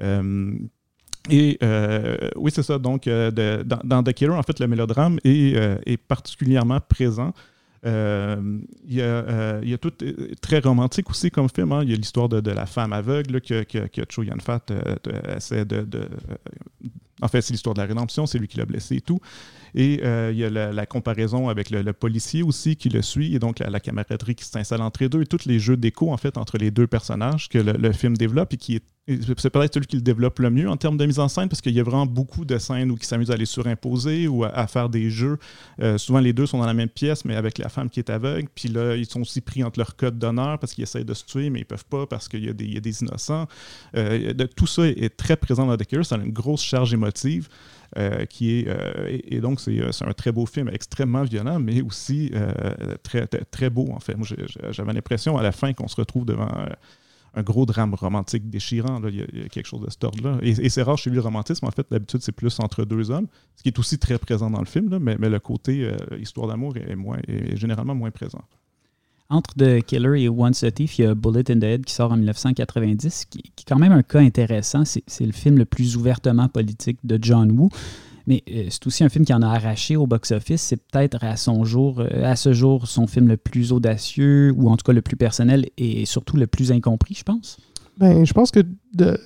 [0.00, 1.58] et
[2.36, 2.78] oui, c'est ça.
[2.78, 7.32] Donc, dans, The Killer, en fait, le mélodrame est particulièrement présent.
[7.86, 11.72] Euh, il, y a, euh, y a, tout euh, très romantique aussi comme film.
[11.72, 11.82] Hein.
[11.84, 14.66] Il y a l'histoire de, la femme aveugle que, que, que Cho Yun-fat
[15.36, 15.86] essaie de,
[17.22, 19.20] En fait, c'est l'histoire de la rédemption, c'est lui qui l'a blessé et tout.
[19.74, 23.60] Et il y a la, comparaison avec le, policier aussi qui le suit, et donc
[23.60, 26.58] la, camaraderie qui s'installe entre les deux, et tous les jeux d'écho en fait entre
[26.58, 30.02] les deux personnages que le, film développe et qui est c'est peut-être celui qui le
[30.02, 32.44] développe le mieux en termes de mise en scène parce qu'il y a vraiment beaucoup
[32.44, 35.38] de scènes où ils s'amusent à les surimposer ou à, faire des jeux.
[35.80, 38.10] Euh, souvent, les deux sont dans la même pièce, mais avec la femme qui est
[38.10, 38.48] aveugle.
[38.54, 41.24] Puis là, ils sont aussi pris entre leur code d'honneur parce qu'ils essayent de se
[41.24, 43.46] tuer, mais ils peuvent pas parce qu'il y, a des innocents.
[43.96, 46.04] Euh, tout ça est, très présent dans The Killer.
[46.04, 47.48] Ça a une grosse charge émotive.
[47.96, 48.68] Euh, qui est
[49.30, 52.30] et, donc c'est un très beau film extrêmement violent mais aussi
[53.02, 54.26] très, très, très beau en fait moi
[54.68, 56.50] j'avais l'impression à la fin qu'on se retrouve devant
[57.34, 59.00] un gros drame romantique déchirant.
[59.08, 60.38] Il, y a, quelque chose de cet ordre-là.
[60.42, 61.66] Et, c'est rare chez lui le romantisme.
[61.66, 64.60] En fait, d'habitude, c'est plus entre deux hommes, ce qui est aussi très présent dans
[64.60, 68.40] le film, mais, le côté euh, histoire d'amour est, moins, est généralement moins présent.
[69.30, 71.92] Entre The Killer et Once a Thief, il y a Bullet in the Head qui
[71.92, 74.84] sort en 1990, qui, qui est quand même un cas intéressant.
[74.84, 77.68] C'est le film le plus ouvertement politique de John Woo.
[78.28, 80.60] Mais euh, c'est aussi un film qui en a arraché au box-office.
[80.60, 84.68] C'est peut-être à son jour, euh, à ce jour, son film le plus audacieux, ou
[84.68, 87.56] en tout cas le plus personnel et surtout le plus incompris, je pense.
[87.96, 89.18] Ben, je pense que The,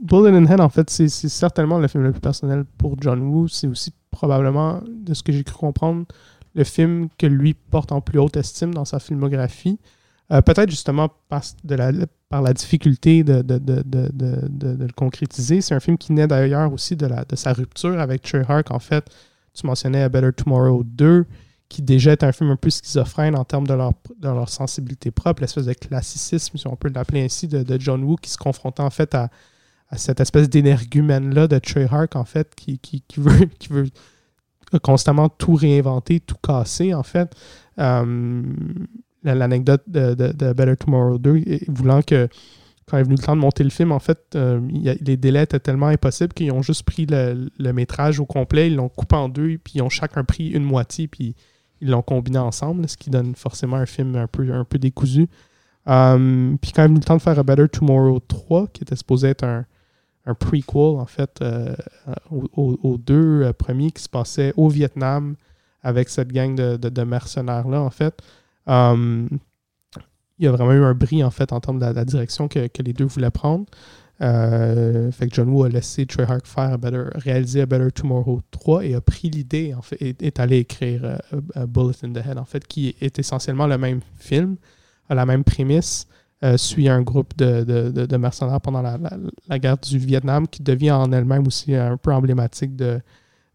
[0.00, 3.48] Bullet in Head, en fait, c'est certainement le film le plus personnel pour John Woo.
[3.48, 6.06] C'est aussi probablement, de ce que j'ai cru comprendre,
[6.54, 9.78] le film que lui porte en plus haute estime dans sa filmographie.
[10.32, 11.08] Euh, peut-être justement
[11.62, 11.92] de la,
[12.28, 15.60] par la difficulté de, le concrétiser.
[15.60, 18.70] C'est un film qui naît d'ailleurs aussi de, sa rupture avec Trey Hark.
[18.72, 19.04] En fait,
[19.54, 21.26] tu mentionnais A Better Tomorrow 2,
[21.68, 25.12] qui déjà est un film un peu schizophrène en termes de leur, de leur sensibilité
[25.12, 28.82] propre, l'espèce de classicisme, si on peut l'appeler ainsi, de, John Woo, qui se confrontait
[28.82, 29.30] en fait à,
[29.96, 32.82] cette espèce d'énergumène-là de Trey Hark, en fait, qui
[33.70, 33.88] veut
[34.82, 37.32] constamment tout réinventer, tout casser, en fait.
[37.78, 38.42] Euh,
[39.34, 40.14] L'anecdote de,
[40.52, 42.28] Better Tomorrow 2, voulant que
[42.88, 44.60] quand est venu le temps de monter le film, en fait, euh,
[45.00, 48.76] les délais étaient tellement impossibles qu'ils ont juste pris le, le, métrage au complet, ils
[48.76, 51.34] l'ont coupé en deux, puis ils ont chacun pris une moitié, puis
[51.80, 55.28] ils l'ont combiné ensemble, ce qui donne forcément un film un peu, un peu décousu.
[55.86, 59.28] Um, puis quand est venu le temps de faire Better Tomorrow 3, qui était supposé
[59.28, 59.64] être un,
[60.26, 61.74] un prequel, en fait, euh,
[62.30, 65.36] aux, deux euh, premiers qui se passaient au Vietnam
[65.82, 68.20] avec cette gang de, de mercenaires-là, en fait.
[68.66, 69.28] Um,
[70.38, 72.68] il y a vraiment eu un bris en fait en termes de la, direction que,
[72.82, 73.64] les deux voulaient prendre.
[74.22, 76.78] Euh, fait que John Woo a laissé Trey Hark faire
[77.16, 81.18] réaliser A Better Tomorrow 3 et a pris l'idée, en fait, et est allé écrire
[81.32, 84.56] euh, Bullet in the Head, en fait, qui est essentiellement le même film,
[85.10, 86.06] a la même prémisse,
[86.44, 88.98] euh, suit un groupe de, de, mercenaires pendant la,
[89.48, 93.00] la, guerre du Vietnam qui devient en elle-même aussi un peu emblématique de,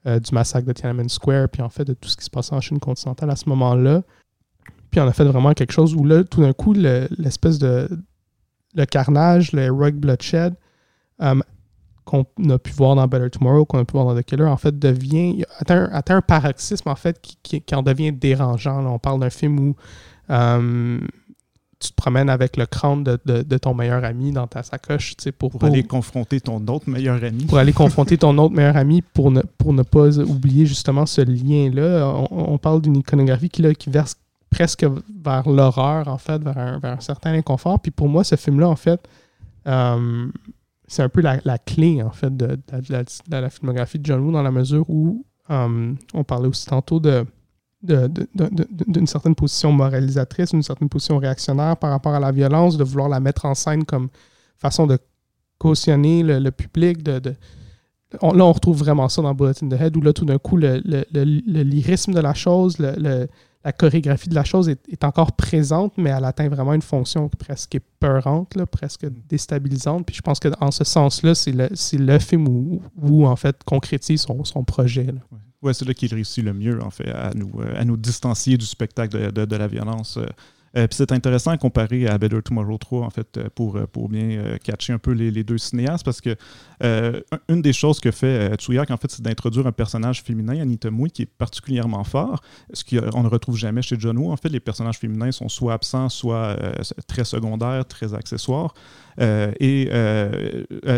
[0.05, 2.61] du massacre de Tiananmen Square, puis en fait de tout ce qui se passait en
[2.61, 4.03] Chine continentale à ce moment-là.
[4.91, 7.89] Puis on a fait vraiment quelque chose où là, tout d'un coup, l'espèce de
[8.75, 10.55] le carnage, le heroic bloodshed
[11.21, 11.35] euh,
[12.05, 14.57] qu'on a pu voir dans Better Tomorrow, qu'on a pu voir dans The Killer, en
[14.57, 18.85] fait, devient atteint, atteint un paroxysme en fait qui, qui, en devient dérangeant.
[18.85, 19.75] on parle d'un film où
[20.29, 20.99] euh,
[21.79, 25.23] tu te promènes avec le crâne de, de, ton meilleur ami dans ta sacoche, tu
[25.23, 27.45] sais, pour, pour, aller confronter ton autre meilleur ami.
[27.45, 31.21] Pour aller confronter ton autre meilleur ami pour ne, pour ne pas oublier justement ce
[31.21, 32.05] lien-là.
[32.31, 34.15] On, on, parle d'une iconographie qui, là, qui verse
[34.51, 34.85] presque
[35.23, 37.79] vers l'horreur, en fait, vers un, certain inconfort.
[37.79, 39.07] Puis pour moi, ce film-là, en fait,
[39.67, 40.27] euh,
[40.87, 42.59] c'est un peu la, clé, en fait, de,
[43.29, 47.25] la, filmographie de John Woo, dans la mesure où euh, on parlait aussi tantôt de
[47.83, 53.09] d'une certaine position moralisatrice, d'une certaine position réactionnaire par rapport à la violence, de vouloir
[53.09, 54.09] la mettre en scène comme
[54.59, 54.99] façon de
[55.57, 57.01] cautionner le, public.
[57.01, 57.19] De,
[58.21, 60.57] là, on retrouve vraiment ça dans Bullet in the Head, où là, tout d'un coup,
[60.57, 60.79] le,
[61.63, 63.27] lyrisme de la chose, le,
[63.63, 67.75] la chorégraphie de la chose est, encore présente, mais elle atteint vraiment une fonction presque
[67.75, 70.05] épeurante, là, presque déstabilisante.
[70.05, 71.69] Puis je pense qu'en ce sens-là, c'est le,
[71.99, 75.07] le, film où, où, en fait, concrétise son, son projet.
[75.31, 77.97] Oui, ouais, c'est là qu'il réussit le mieux, en fait, à nous, euh, à nous
[77.97, 80.17] distancier du spectacle de, de, de la violence.
[80.77, 83.77] Euh, euh, puis c'est intéressant à comparer à Better Tomorrow 3, en fait, euh, pour,
[83.77, 86.35] euh, pour bien catcher un peu les, les, deux cinéastes, parce que
[87.47, 91.11] une des choses que fait Tsuyak, en fait, c'est d'introduire un personnage féminin, Anita Mui,
[91.11, 92.41] qui est particulièrement fort,
[92.73, 94.31] ce qu'on ne retrouve jamais chez John Woo.
[94.31, 96.57] En fait, les personnages féminins sont soit absents, soit
[97.07, 98.73] très secondaires, très accessoires.
[99.19, 99.89] et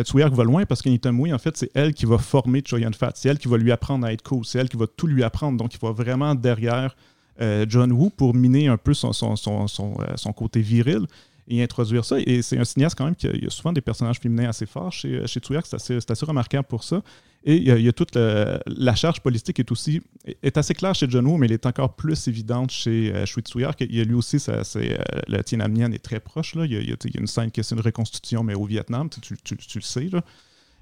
[0.04, 3.12] Tsuyak va loin parce qu'Anita Mui, en fait, c'est elle qui va former Choi Yun-fat,
[3.16, 5.24] c'est elle qui va lui apprendre à être cool, c'est elle qui va tout lui
[5.24, 5.58] apprendre.
[5.58, 6.96] Donc, il va vraiment derrière
[7.42, 11.06] euh, John Woo pour miner un peu son, son, son, son, euh, côté viril
[11.48, 12.18] et introduire ça.
[12.20, 14.66] Et c'est un cinéaste quand même qui il y a souvent des personnages féminins assez
[14.66, 17.02] forts chez, chez Tsuyak, c'est assez, assez, remarquable pour ça.
[17.46, 20.02] Et il y a, toute la charge politique est aussi
[20.42, 23.42] est assez claire chez John Woo, mais elle est encore plus évidente chez euh, Shui
[23.42, 23.82] Tsuyak.
[23.82, 26.56] Il y a lui aussi, ça, c'est, euh, est très proche.
[26.56, 26.66] Là.
[26.66, 29.10] Il, y a, il y a une scène qui est une reconstitution, mais au Vietnam,
[29.10, 30.10] tu, tu, tu, le sais.
[30.10, 30.24] Là.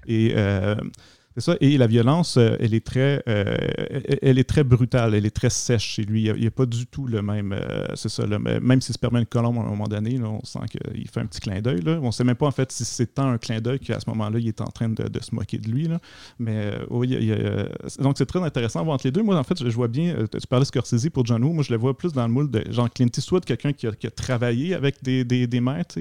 [0.06, 0.34] Et
[1.34, 1.56] c'est ça.
[1.60, 3.56] Et la violence, euh, elle est très, euh,
[4.20, 6.24] elle est très brutale, elle est très sèche chez lui.
[6.24, 8.26] Il n'y a, pas du tout le même, euh, c'est ça.
[8.26, 11.26] même s'il se permet une colombe à un moment donné, on sent qu'il fait un
[11.26, 11.80] petit clin d'œil.
[11.86, 14.08] On ne sait même pas en fait si c'est tant un clin d'œil qu'à ce
[14.10, 15.88] moment-là, il est en train de, se moquer de lui.
[15.88, 15.98] Là.
[16.38, 16.72] Mais
[17.98, 19.22] donc c'est très intéressant entre les deux.
[19.22, 20.14] Moi, en fait, je, vois bien.
[20.30, 21.52] Tu parlais de Scorsese pour John Woo.
[21.52, 24.10] Moi, je le vois plus dans le moule de Jean Clint Eastwood, quelqu'un qui, a,
[24.10, 25.98] travaillé avec des, des, des maîtres,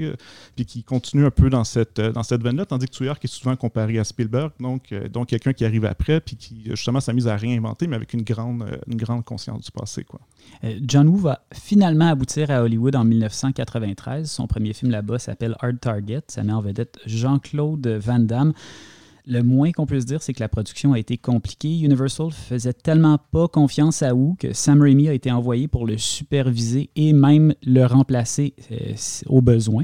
[0.56, 3.30] puis qui continue un peu dans cette, dans cette veine-là, tandis que Tuyard qui est
[3.30, 4.52] souvent comparé à Spielberg.
[4.60, 4.92] Donc
[5.26, 8.78] quelqu'un qui arrive après, puis qui justement s'amuse à réinventer, mais avec une grande, euh,
[8.88, 10.04] une grande conscience du passé.
[10.04, 10.20] Quoi.
[10.64, 14.30] Euh, John Woo va finalement aboutir à Hollywood en 1993.
[14.30, 16.22] Son premier film là-bas s'appelle Hard Target.
[16.28, 18.54] Ça met en vedette Jean-Claude Van Damme.
[19.28, 21.80] Le moins qu'on puisse dire, c'est que la production a été compliquée.
[21.80, 25.98] Universal faisait tellement pas confiance à Wu que Sam Raimi a été envoyé pour le
[25.98, 28.94] superviser et même le remplacer euh,
[29.28, 29.84] au besoin.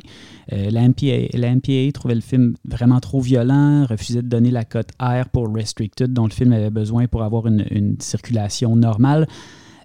[0.53, 5.29] Euh, la, MPA, trouvait le film vraiment trop violent, refusait de donner la cote R
[5.31, 9.27] pour Restricted dont le film avait besoin pour avoir une circulation normale.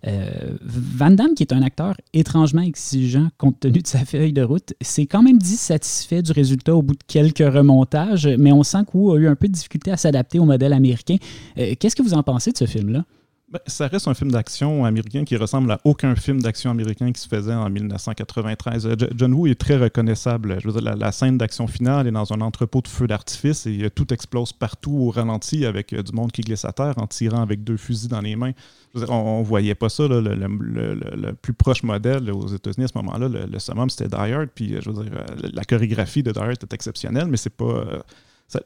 [0.06, 4.42] Euh, Van Damme, qui est un acteur étrangement exigeant compte tenu de sa feuille de
[4.42, 8.62] route, s'est quand même dit satisfait du résultat au bout de quelques remontages, mais on
[8.62, 11.16] sent que a eu un peu de difficulté à s'adapter au modèle américain.
[11.58, 13.04] Euh, qu'est-ce que vous en pensez de ce film-là?
[13.52, 17.20] Ben, ça reste un film d'action américain qui ressemble à aucun film d'action américain qui
[17.20, 18.86] se faisait en 1993.
[18.86, 20.56] Euh, John Woo est très reconnaissable.
[20.58, 23.90] Je veux dire, la, scène d'action finale est dans un entrepôt de feu d'artifice et
[23.90, 27.62] tout explose partout au ralenti avec du monde qui glisse à terre en tirant avec
[27.62, 28.52] deux fusils dans les mains.
[28.94, 30.08] on, ne voyait pas ça.
[30.08, 34.48] le, plus proche modèle aux États-Unis à ce moment-là, le, summum, c'était Die Hard.
[34.54, 35.12] Puis, je veux dire,
[35.52, 37.84] la chorégraphie de Die Hard est exceptionnelle, mais c'est pas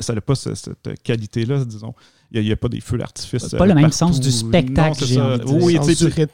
[0.00, 1.94] ça n'a pas cette qualité-là, disons.
[2.32, 3.50] Il n'y a, pas des feux d'artifice.
[3.50, 5.04] Pas le même sens du spectacle.
[5.46, 5.78] oui,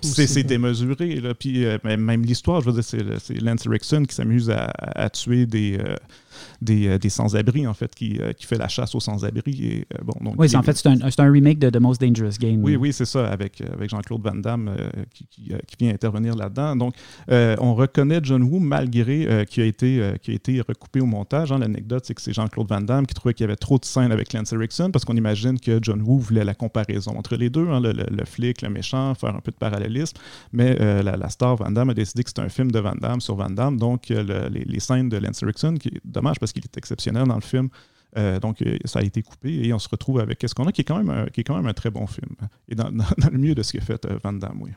[0.09, 1.20] c'est démesuré.
[1.20, 1.34] Là.
[1.34, 5.78] Puis, euh, même l'histoire, je veux dire, c'est Lance Rickson qui s'amuse à, tuer des,
[5.78, 5.95] euh,
[6.61, 9.64] des, euh, des sans-abri, en fait, qui, euh, qui, fait la chasse aux sans-abri.
[9.64, 12.38] Et, euh, bon, donc, oui, en fait, c'est un, un, remake de The Most Dangerous
[12.38, 12.62] Game.
[12.62, 14.74] Oui, oui, c'est ça, avec, avec Jean-Claude Van Damme
[15.12, 16.76] qui, qui, vient intervenir là-dedans.
[16.76, 16.95] Donc,
[17.28, 21.53] on reconnaît John Woo malgré qu'il a, été, qui a été recoupé au montage.
[21.53, 21.59] Hein.
[21.59, 24.12] L'anecdote, c'est que c'est Jean-Claude Van Damme qui trouvait qu'il y avait trop de scènes
[24.12, 27.68] avec Lance Erickson parce qu'on imagine que John Woo voulait la comparaison entre les deux,
[27.68, 30.16] hein, le, le, flic, le méchant, faire un peu de parallélisme.
[30.53, 33.36] Mais la, star Van Damme a décidé que c'était un film de Van Damme sur
[33.36, 33.78] Van Damme.
[33.78, 37.35] Donc, les, les, scènes de Lance Erickson, qui est dommage parce qu'il est exceptionnel dans
[37.35, 37.68] le film.
[38.18, 40.72] Euh, donc, euh, ça a été coupé et on se retrouve avec ce qu'on a,
[40.72, 42.28] qui est, quand même un, qui est quand même un très bon film.
[42.68, 44.70] Et dans, le milieu de ce qu'a fait euh, Van Damme, oui.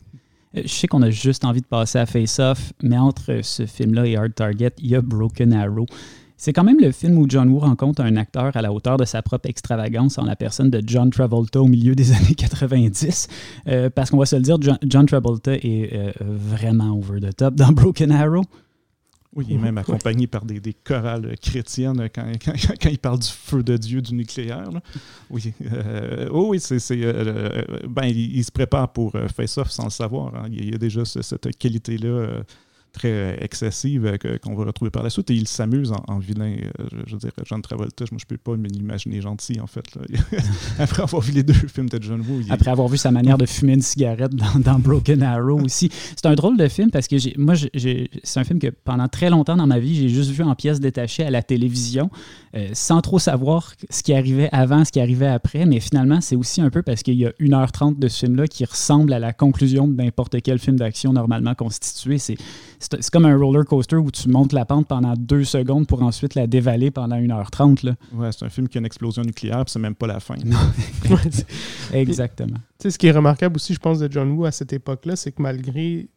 [0.54, 4.06] Je sais qu'on a juste envie de passer à Face Off, mais entre ce film-là
[4.06, 5.86] et Hard Target, il y a Broken Arrow.
[6.38, 9.04] C'est quand même le film où John Woo rencontre un acteur à la hauteur de
[9.04, 13.28] sa propre extravagance en la personne de John Travolta au milieu des années 90.
[13.94, 18.14] parce qu'on va se le dire, John, Travolta est vraiment over the top dans Broken
[18.14, 18.44] Arrow.
[19.36, 23.20] Oui, il est même accompagné par des, des, chorales chrétiennes quand, quand, quand, il parle
[23.20, 24.70] du feu de Dieu, du nucléaire.
[25.30, 29.86] Oui, euh, oh oui c'est, euh, euh, ben, il, se prépare pour Face Off sans
[29.86, 30.34] le savoir.
[30.36, 30.48] Hein.
[30.52, 32.44] Il, y a déjà cette qualité-là
[32.96, 35.30] très euh, excessive euh, qu'on va retrouver par la suite.
[35.30, 36.56] Et il s'amuse en, vilain.
[36.80, 39.86] Euh, je, veux dire, John Travolta, moi, je peux pas m'imaginer gentil, en fait.
[40.80, 42.42] Après avoir vu les deux films de John Woo.
[42.50, 45.90] Après avoir vu sa manière de fumer une cigarette dans, Broken Arrow aussi.
[46.16, 49.58] C'est un drôle de film parce que moi, c'est un film que pendant très longtemps
[49.58, 52.10] dans ma vie, j'ai juste vu en pièces détachées à la télévision,
[52.74, 55.66] sans trop savoir ce qui arrivait avant, ce qui arrivait après.
[55.66, 58.66] Mais finalement, c'est aussi un peu parce qu'il y a 1h30 de ce film-là qui
[58.66, 62.18] ressemble à la conclusion de n'importe quel film d'action normalement constitué.
[62.18, 62.38] C'est
[62.92, 66.36] c'est comme un roller coaster où tu montes la pente pendant deux secondes pour ensuite
[66.36, 67.86] la dévaler pendant 1h30.
[67.86, 67.96] Là.
[68.14, 70.36] Ouais, c'est un film qui a une explosion nucléaire, puis c'est même pas la fin.
[71.94, 72.58] Exactement.
[72.80, 75.16] Tu sais, ce qui est remarquable aussi, je pense, de John Woo à cette époque-là,
[75.16, 76.10] c'est que malgré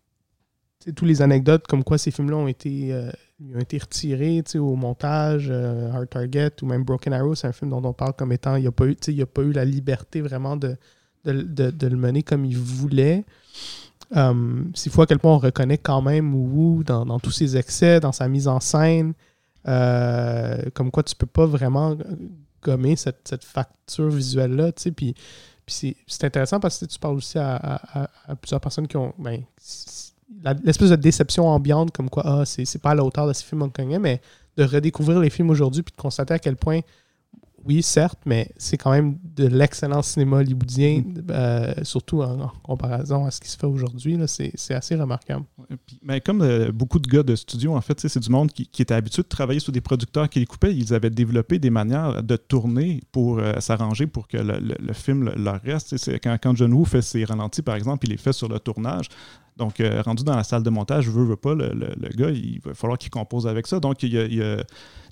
[0.94, 3.10] tous les anecdotes comme quoi ces films-là ont été, euh,
[3.54, 7.70] ont été retirés au montage, euh, Hard Target ou même Broken Arrow, c'est un film
[7.70, 10.20] dont on parle comme étant il n'y a, pas eu, a pas eu la liberté
[10.20, 10.76] vraiment de,
[11.24, 13.24] de le mener comme il voulait.
[14.16, 18.00] Euh, c'est fou à quel point on reconnaît quand même Wu dans, tous ses excès,
[18.00, 19.14] dans sa mise en scène.
[19.66, 21.96] Euh, comme quoi tu peux pas vraiment
[22.62, 24.72] gommer cette, facture visuelle-là.
[24.72, 25.14] Puis,
[25.66, 28.08] puis c'est intéressant parce que tu parles aussi à,
[28.40, 29.14] plusieurs personnes qui ont.
[29.18, 29.42] Ben,
[30.62, 33.62] l'espèce de déception ambiante, comme quoi, ah, c'est pas à la hauteur de ces films
[33.62, 34.20] hongkongais, mais
[34.56, 36.80] de redécouvrir les films aujourd'hui puis de constater à quel point
[37.64, 41.22] oui, certes, mais c'est quand même de l'excellent cinéma hollywoodien, mm.
[41.30, 44.18] euh, surtout en, comparaison à ce qui se fait aujourd'hui.
[44.26, 45.44] C'est assez remarquable.
[46.02, 48.94] mais comme euh, beaucoup de gars de studio, en fait, c'est du monde qui, était
[48.94, 50.74] habitué de travailler sur des producteurs qui les coupaient.
[50.74, 55.60] Ils avaient développé des manières de tourner pour euh, s'arranger pour que le, film leur
[55.60, 55.96] reste.
[56.22, 59.08] Quand, quand John Woo fait ses ralentis, par exemple, il les fait sur le tournage.
[59.58, 62.74] Donc, rendu dans la salle de montage, je veux, veux pas, le, gars, il va
[62.74, 63.80] falloir qu'il compose avec ça.
[63.80, 64.56] Donc, il y a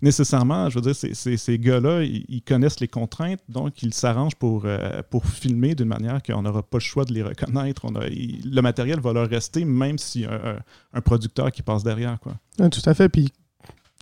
[0.02, 5.02] nécessairement, je veux dire, ces, gars-là, ils, connaissent les contraintes, donc ils s'arrangent pour, euh,
[5.10, 7.86] pour filmer d'une manière qu'on n'aura pas le choix de les reconnaître.
[7.86, 10.58] Le matériel va leur rester, même s'il y a
[10.92, 12.18] un, producteur qui passe derrière.
[12.20, 12.34] Quoi.
[12.68, 13.08] tout à fait.
[13.08, 13.32] Puis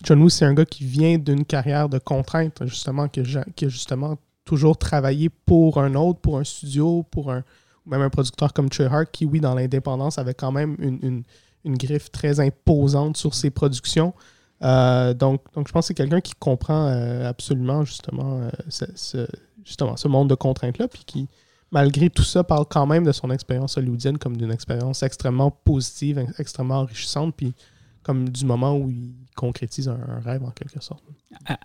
[0.03, 4.17] John Woo, c'est un gars qui vient d'une carrière de contraintes, justement, qui a, justement
[4.43, 7.43] toujours travaillé pour un autre, pour un studio, pour un
[7.85, 11.23] même un producteur comme Trey Hart, qui, oui, dans l'indépendance, avait quand même une,
[11.65, 14.13] une griffe très imposante sur ses productions.
[14.61, 18.49] Euh, donc, donc, je pense que c'est quelqu'un qui comprend euh, absolument justement, euh,
[18.95, 19.27] ce,
[19.65, 21.27] justement ce monde de contraintes-là, puis qui,
[21.71, 26.25] malgré tout ça, parle quand même de son expérience hollywoodienne comme d'une expérience extrêmement positive,
[26.39, 27.53] extrêmement enrichissante, puis
[28.03, 31.03] comme du moment où il concrétise un, rêve en quelque sorte.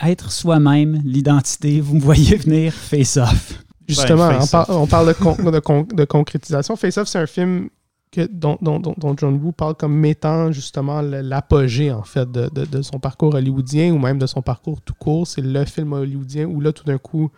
[0.02, 3.62] être soi-même, l'identité, vous me voyez venir, face-off.
[3.94, 4.30] Justement,
[4.68, 6.76] on, parle de, de, de concrétisation.
[6.76, 7.70] Face-off, c'est un film
[8.12, 13.98] dont, John Woo parle comme mettant justement l'apogée en fait de, son parcours hollywoodien ou
[13.98, 15.26] même de son parcours tout court.
[15.26, 17.30] C'est le film hollywoodien où là tout d'un coup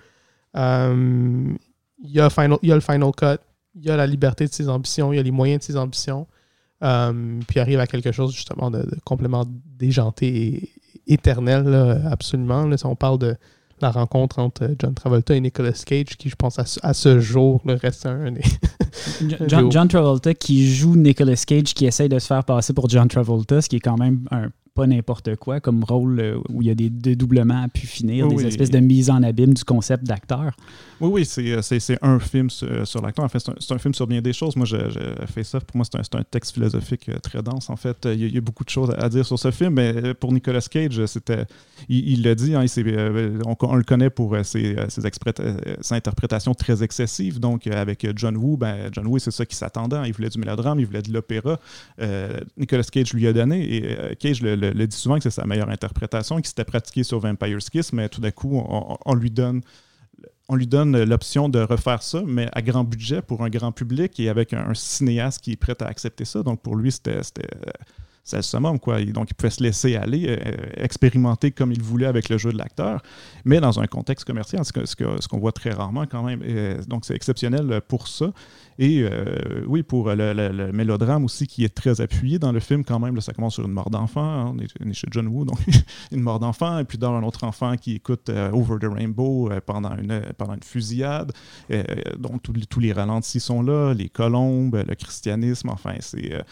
[0.57, 1.53] euh,
[2.03, 2.29] il, y a
[2.63, 3.41] y le final cut,
[3.75, 5.77] il y a la liberté de ses ambitions, il y a les moyens de ses
[5.77, 6.27] ambitions,
[6.83, 9.45] euh, puis arrive à quelque chose justement de, complètement
[9.79, 10.73] déjanté et
[11.07, 12.65] éternel absolument.
[12.65, 13.37] Là, si on parle de
[13.83, 17.75] la rencontre entre John Travolta et Nicolas Cage, qui je pense à, ce jour le
[17.75, 18.41] reste un des
[19.47, 23.09] John, John, Travolta qui joue Nicolas Cage qui essaye de se faire passer pour John
[23.09, 26.69] Travolta, ce qui est quand même un pas n'importe quoi comme rôle euh, où il
[26.69, 30.05] y a des dédoublements à pu finir, des espèces de mise en abîme du concept
[30.05, 30.57] d'acteur.
[31.03, 33.25] Oui, oui, c'est euh, un film sur, sur l'acteur.
[33.25, 34.55] En fait, c'est un, film sur bien des choses.
[34.55, 34.79] Moi, j'ai
[35.27, 35.59] fait ça.
[35.59, 37.71] Pour moi, c'est un, un, texte philosophique euh, très dense.
[37.71, 39.75] En fait, il y, a, beaucoup de choses à dire sur ce film.
[39.75, 41.45] Mais pour Nicolas Cage, c'était,
[41.89, 42.65] il l'a dit, hein,
[43.61, 45.03] on, le connaît pour ses, ses,
[45.91, 47.41] interprétations très excessives.
[47.41, 49.97] Donc, avec John Woo, ben, John Woo, c'est ça qui s'attendait.
[49.97, 50.05] Hein.
[50.07, 51.59] Il voulait du mélodrame, il voulait de l'opéra.
[52.57, 53.75] Nicolas Cage lui a donné.
[53.75, 57.19] Et Cage le le, dit souvent que c'est sa meilleure interprétation, qui s'était pratiquée sur
[57.19, 58.63] Vampire's Kiss, mais tout d'un coup,
[59.05, 59.63] on, lui donne
[60.53, 64.21] on lui donne l'option de refaire ça, mais à grand budget pour un grand public
[64.21, 66.43] et avec un, cinéaste qui est prêt à accepter ça.
[66.43, 67.21] Donc pour lui, c'était
[68.23, 69.03] c'est le summum, quoi.
[69.03, 72.59] Donc, il pouvait se laisser aller, euh, expérimenter comme il voulait avec le jeu de
[72.59, 73.03] l'acteur,
[73.45, 76.41] mais dans un contexte commercial, ce qu'on voit très rarement quand même.
[76.87, 78.27] donc, c'est exceptionnel pour ça.
[78.79, 82.99] Et euh, oui, pour le, mélodrame aussi, qui est très appuyé dans le film quand
[82.99, 83.21] même.
[83.21, 84.23] ça commence sur une mort d'enfant.
[84.23, 84.57] Hein.
[84.57, 85.59] on, est, chez John Woo, donc
[86.13, 89.51] une mort d'enfant, et puis dans un autre enfant qui écoute euh, Over the Rainbow
[89.67, 91.33] pendant, une, pendant une fusillade.
[92.19, 96.43] donc, tous les ralentis sont là, les colombes, le christianisme, enfin, c'est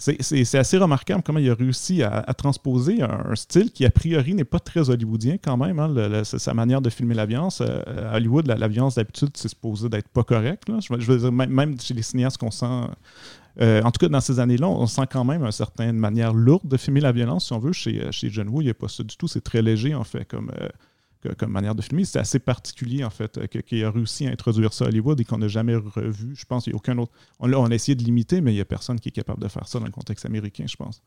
[0.00, 4.44] c'est assez remarquable comment il a réussi à, transposer un, style qui, a priori, n'est
[4.44, 5.78] pas très hollywoodien quand même.
[5.78, 7.26] Hein, sa manière de filmer la.
[7.30, 10.64] Euh, Hollywood, la, d'habitude, c'est supposé d'être pas correct.
[10.80, 12.88] Je, veux dire, même, chez les cinéastes qu'on sent.
[13.60, 16.66] Euh, en tout cas, dans ces années-là, on sent quand même une certaine manière lourde
[16.66, 17.72] de filmer la violence, si on veut.
[17.72, 19.28] Chez, chez John Woo, il n'y a pas ça du tout.
[19.28, 22.04] C'est très léger, en fait, comme, euh, manière de filmer.
[22.04, 25.38] C'est assez particulier, en fait, qu'il a réussi à introduire ça à Hollywood et qu'on
[25.38, 26.34] n'a jamais revu.
[26.34, 27.12] Je pense qu'il n'y a aucun autre.
[27.38, 29.48] On, on a essayé de l'imiter, mais il n'y a personne qui est capable de
[29.48, 31.02] faire ça dans le contexte américain, je pense.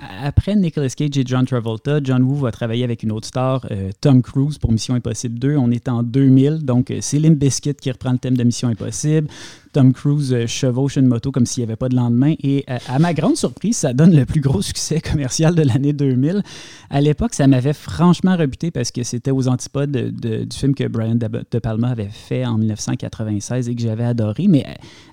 [0.00, 3.90] Après Nicolas Cage et John Travolta, John Woo va travailler avec une autre star, euh,
[4.00, 5.56] Tom Cruise, pour Mission Impossible 2.
[5.56, 8.68] On est en 2000, donc euh, c'est Limp Bizkit qui reprend le thème de Mission
[8.68, 9.28] Impossible.
[9.72, 12.34] Tom Cruise euh, chevauche une moto comme s'il n'y avait pas de lendemain.
[12.42, 15.92] Et euh, à ma grande surprise, ça donne le plus gros succès commercial de l'année
[15.92, 16.42] 2000.
[16.90, 21.16] À l'époque, ça m'avait franchement rebuté parce que c'était aux antipodes du film que Brian
[21.16, 24.46] De Palma avait fait en 1996 et que j'avais adoré.
[24.48, 24.64] Mais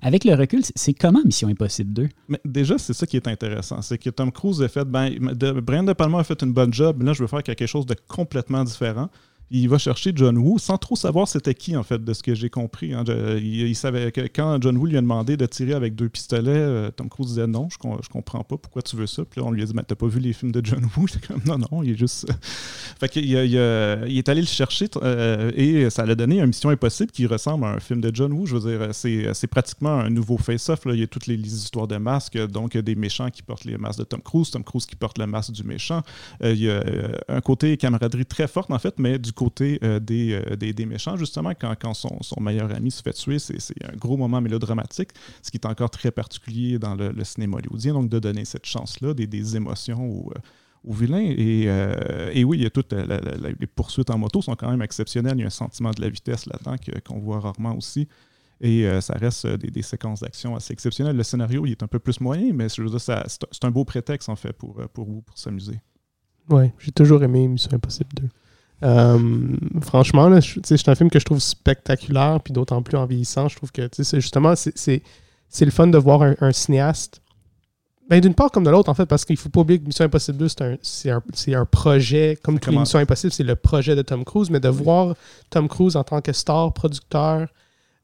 [0.02, 2.10] avec le recul, c'est comment Mission Impossible 2?
[2.30, 3.82] Mais déjà, c'est ça qui est intéressant.
[3.82, 5.18] C'est que Tom Cruise a Ben,
[5.62, 7.02] Brian De Palma a fait une bonne job.
[7.04, 9.10] Là, je veux faire quelque chose de complètement différent
[9.52, 12.34] il va chercher John Woo sans trop savoir c'était qui, en fait, de ce que
[12.34, 12.94] j'ai compris.
[12.94, 13.04] Hein.
[13.38, 16.92] il, savait que quand John Woo lui a demandé de tirer avec deux pistolets, euh,
[16.92, 19.24] Tom Cruise disait non, je, je comprends pas pourquoi tu veux ça.
[19.26, 21.06] Puis là, on lui a dit, mais t'as pas vu les films de John Woo?
[21.46, 22.32] Non, non, il est juste.
[23.00, 26.70] fait qu'il il, il, est allé le chercher euh, et ça l'a donné une mission
[26.70, 28.46] impossible qui ressemble à un film de John Woo.
[28.46, 30.82] Je veux dire, c'est pratiquement un nouveau face-off.
[30.86, 34.00] Il y a toutes les, histoires de masques, donc des méchants qui portent les masques
[34.00, 36.02] de Tom Cruise, Tom Cruise qui porte le masque du méchant.
[36.44, 36.84] Euh, il y a
[37.28, 41.18] un côté camaraderie très forte, en fait, mais du côté euh, euh, des, des, méchants,
[41.18, 45.12] justement, quand, son, son, meilleur ami se fait tuer, c'est un gros moment mélodramatique,
[45.44, 49.14] ce qui est encore très particulier dans le, cinéma hollywoodien, donc de donner cette chance-là,
[49.14, 50.34] des, des, émotions aux,
[50.84, 51.20] aux vilains.
[51.20, 54.82] Et, euh, et, oui, il y a toutes les poursuites en moto sont quand même
[54.82, 55.36] exceptionnelles.
[55.38, 56.76] Il y a un sentiment de la vitesse là-dedans
[57.06, 58.08] qu'on voit rarement aussi.
[58.62, 61.18] Et ça reste des, des séquences d'action assez exceptionnelles.
[61.18, 64.54] Le scénario, il est un peu plus moyen, mais c'est un beau prétexte, en fait,
[64.54, 65.80] pour, pour vous, pour s'amuser.
[66.50, 68.30] Oui, j'ai toujours aimé Mission Impossible 2.
[68.84, 69.18] Euh,
[69.82, 70.30] franchement,
[70.64, 73.48] c'est un film que je trouve spectaculaire, puis d'autant plus en vieillissant.
[73.48, 75.02] Je trouve que justement, c'est
[75.62, 77.22] le fun de voir un, cinéaste.
[78.10, 79.86] Ben, D'une part comme de l'autre, en fait, parce qu'il ne faut pas oublier que
[79.86, 80.48] Mission Impossible 2,
[80.82, 84.60] c'est un, un, un, projet, comme Missions Impossibles, c'est le projet de Tom Cruise, mais
[84.60, 85.16] de voir
[85.50, 87.48] Tom Cruise en tant que star, producteur,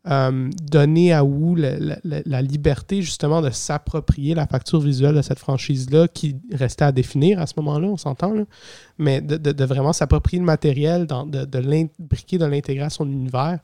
[0.10, 6.08] euh, donner à Wu la, liberté justement de s'approprier la facture visuelle de cette franchise-là
[6.08, 8.34] qui restait à définir à ce moment-là, on s'entend,
[8.97, 13.60] mais de, vraiment s'approprier le matériel, de, de l'imbriquer, de l'intégrer à son univers,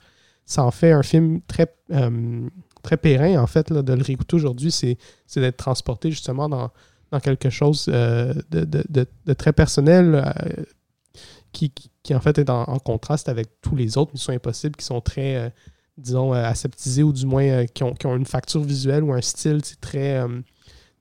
[0.45, 2.47] ça en fait un film très, euh,
[2.83, 3.73] très périn en fait.
[3.73, 4.97] de le réécouter aujourd'hui, c'est
[5.35, 6.69] d'être transporté justement dans,
[7.09, 10.23] dans quelque chose euh, de, très personnel.
[11.53, 11.71] Qui,
[12.03, 15.01] qui, en fait est en, en, contraste avec tous les autres missions impossibles qui sont
[15.01, 15.51] très
[15.97, 19.61] disons, euh, aseptisés ou du moins euh, qui, ont, une facture visuelle ou un style
[19.81, 20.41] très, euh,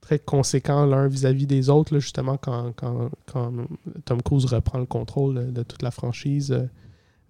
[0.00, 3.10] très conséquent l'un vis-à-vis des autres, justement, quand, quand,
[4.04, 6.68] Tom Cruise reprend le contrôle de toute la franchise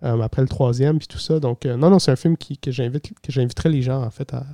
[0.03, 1.41] après le troisième, puis tout ça.
[1.41, 4.45] Donc, non, non, c'est un film qui, que j'inviterais les gens, en fait, à,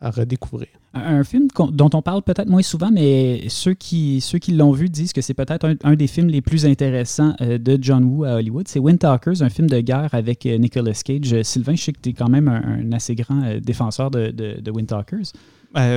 [0.00, 0.68] à redécouvrir.
[0.94, 4.88] Un film dont on parle peut-être moins souvent, mais ceux qui, ceux qui l'ont vu
[4.88, 8.36] disent que c'est peut-être un, des films les plus intéressants euh, de John Woo à
[8.36, 8.66] Hollywood.
[8.66, 11.32] C'est Wind Talkers, un film de guerre avec euh, Nicolas Cage.
[11.32, 14.60] Euh, Sylvain, je sais que tu es quand même un, assez grand défenseur de, de,
[14.60, 15.32] de Wind Talkers.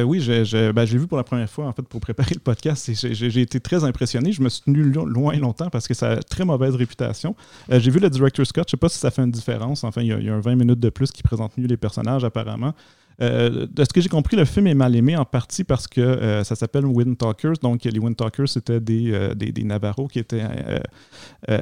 [0.05, 2.89] oui, je, ben, j'ai vu pour la première fois en fait pour préparer le podcast
[2.89, 4.31] et j'ai, été très impressionné.
[4.31, 7.35] Je me suis tenu loin longtemps parce que ça a très mauvaise réputation.
[7.69, 9.83] j'ai vu le director Scott, je sais pas si ça fait une différence.
[9.85, 11.67] Enfin, il y, a, il y, a, un 20 minutes de plus qui présente mieux
[11.67, 12.73] les personnages apparemment.
[13.21, 16.01] Euh, de ce que j'ai compris, le film est mal aimé en partie parce que
[16.01, 17.57] euh, ça s'appelle Wind Talkers.
[17.61, 19.33] Donc, les Wind Talkers, c'était des, euh,
[19.63, 20.43] Navarros qui étaient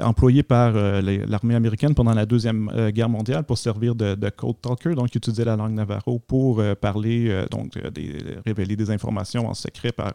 [0.01, 4.95] employés par l'armée américaine pendant la Deuxième Guerre mondiale pour servir de, de, code talker.
[4.95, 7.73] Donc, ils utilisaient la langue Navarro pour parler, donc,
[8.45, 10.13] révéler des informations en secret par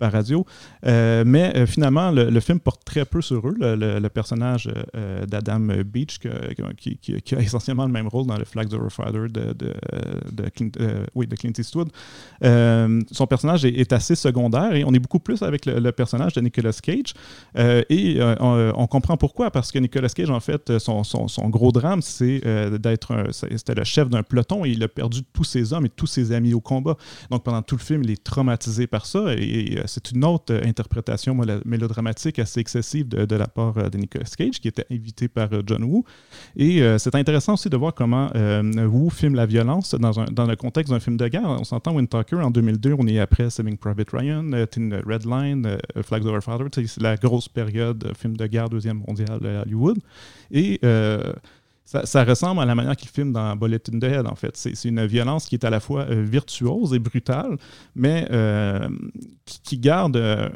[0.00, 0.44] par radio.
[0.86, 3.54] Euh, mais euh, finalement, le, film porte très peu sur eux.
[3.60, 8.76] Le, personnage euh, d'Adam Beach, qui, a essentiellement le même rôle dans le Flag the
[8.90, 10.70] Fighter de, de, Clint,
[11.14, 11.90] oui, de Clint Eastwood,
[12.42, 16.72] son personnage est, assez secondaire et on est beaucoup plus avec le, personnage de Nicolas
[16.72, 17.12] Cage.
[17.56, 22.40] et on, comprend pourquoi, parce que Nicolas Cage, en fait, son, son, gros drame, c'est
[22.78, 26.32] d'être le chef d'un peloton et il a perdu tous ses hommes et tous ses
[26.32, 26.96] amis au combat.
[27.30, 30.60] Donc pendant tout le film, il est traumatisé par ça et c'est une autre euh,
[30.64, 35.48] interprétation mélodramatique assez excessive de, la part euh, de Nicolas Cage, qui était invité par
[35.52, 36.04] euh, John Woo.
[36.56, 41.00] Et c'est intéressant aussi de voir comment Woo filme la violence dans, le contexte d'un
[41.00, 41.48] film de guerre.
[41.48, 44.50] On s'entend Wind Talker en 2002, on est après Saving Private Ryan,
[45.06, 46.66] Red Line, Flags Over Father.
[46.72, 49.98] C'est la grosse période film de guerre deuxième mondiale à Hollywood.
[50.50, 50.80] Et
[51.84, 54.56] ça, ressemble à la manière qu'il filme dans Bulletin the Head, en fait.
[54.56, 57.56] C'est une violence qui est à la fois euh, virtuose et brutale,
[57.96, 58.88] mais euh,
[59.64, 60.16] qui, garde.
[60.16, 60.48] Euh,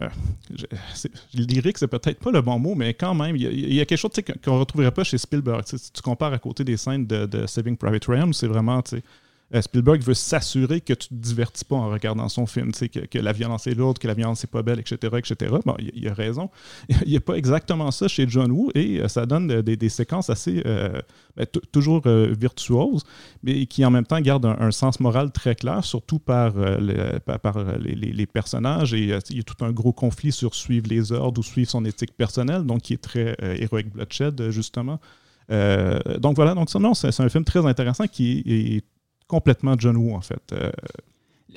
[1.34, 3.84] je, dirais que c'est peut-être pas le bon mot, mais quand même, il y, a,
[3.84, 4.12] quelque chose
[4.44, 5.62] qu'on ne retrouverait pas chez Spielberg.
[5.66, 8.80] Si tu compares à côté des scènes de, de Saving Private Ryan, c'est vraiment.
[9.54, 13.06] Euh, Spielberg veut s'assurer que tu ne te divertis pas en regardant son film, que,
[13.06, 14.96] que la violence est lourde, que la violence n'est pas belle, etc.
[15.16, 15.54] etc.
[15.64, 16.50] Bon, il, a raison.
[17.04, 20.30] Il n'y a pas exactement ça chez John Woo et euh, ça donne des, séquences
[20.30, 21.00] assez, euh,
[21.36, 23.04] ben, toujours virtuoses,
[23.42, 28.94] mais qui en même temps gardent un, sens moral très clair, surtout par, les, personnages.
[28.94, 28.98] Et
[29.30, 32.16] il y a tout un gros conflit sur suivre les ordres ou suivre son éthique
[32.16, 34.98] personnelle, donc qui est très Heroic Bloodshed, justement.
[35.48, 38.93] donc voilà, donc non, c'est un film très intéressant qui est
[39.26, 40.42] complètement John Woo, en fait.
[40.52, 40.70] Euh,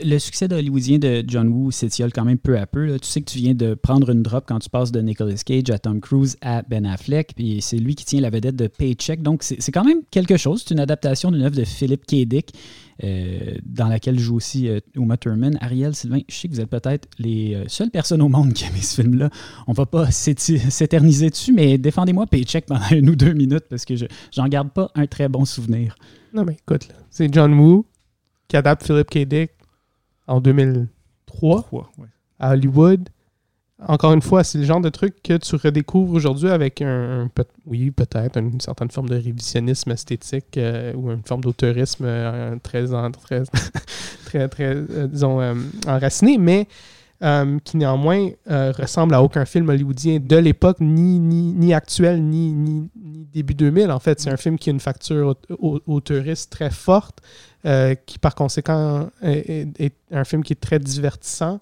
[0.03, 2.99] le succès hollywoodien de John Woo s'étiole quand même peu à peu.
[2.99, 5.69] Tu sais que tu viens de prendre une drop quand tu passes de Nicolas Cage
[5.69, 9.21] à Tom Cruise à Ben Affleck, puis c'est lui qui tient la vedette de Paycheck.
[9.21, 10.63] Donc c'est quand même quelque chose.
[10.65, 12.27] C'est une adaptation d'une œuvre de Philip K.
[12.27, 12.53] Dick,
[13.03, 15.57] euh, dans laquelle joue aussi euh, Uma Thurman.
[15.61, 18.75] Ariel, Sylvain, je sais que vous êtes peut-être les seules personnes au monde qui aiment
[18.75, 19.29] ce film-là.
[19.65, 23.95] On va pas s'éterniser dessus, mais défendez-moi Paycheck pendant une ou deux minutes parce que
[24.31, 25.95] j'en garde pas un très bon souvenir.
[26.33, 27.83] Non, mais écoute, c'est John Woo
[28.47, 29.27] qui adapte Philip K.
[29.27, 29.51] Dick
[30.27, 31.65] en 2003
[32.39, 33.09] à Hollywood.
[33.87, 37.29] Encore une fois, c'est le genre de truc que tu redécouvres aujourd'hui avec un,
[37.65, 42.85] oui, peut-être une certaine forme de révisionnisme esthétique euh, ou une forme d'auteurisme euh, très,
[42.85, 43.43] très,
[44.25, 45.41] très, très, euh, disons,
[45.87, 46.67] enraciné, mais
[47.63, 52.89] qui néanmoins ressemble à aucun film hollywoodien de l'époque, ni, ni, ni, actuel, ni, ni,
[53.33, 53.91] début 2000.
[53.91, 55.35] En fait, c'est un film qui a une facture
[55.85, 57.21] auteuriste très forte,
[58.05, 61.59] qui par conséquent est, un film qui est très divertissant.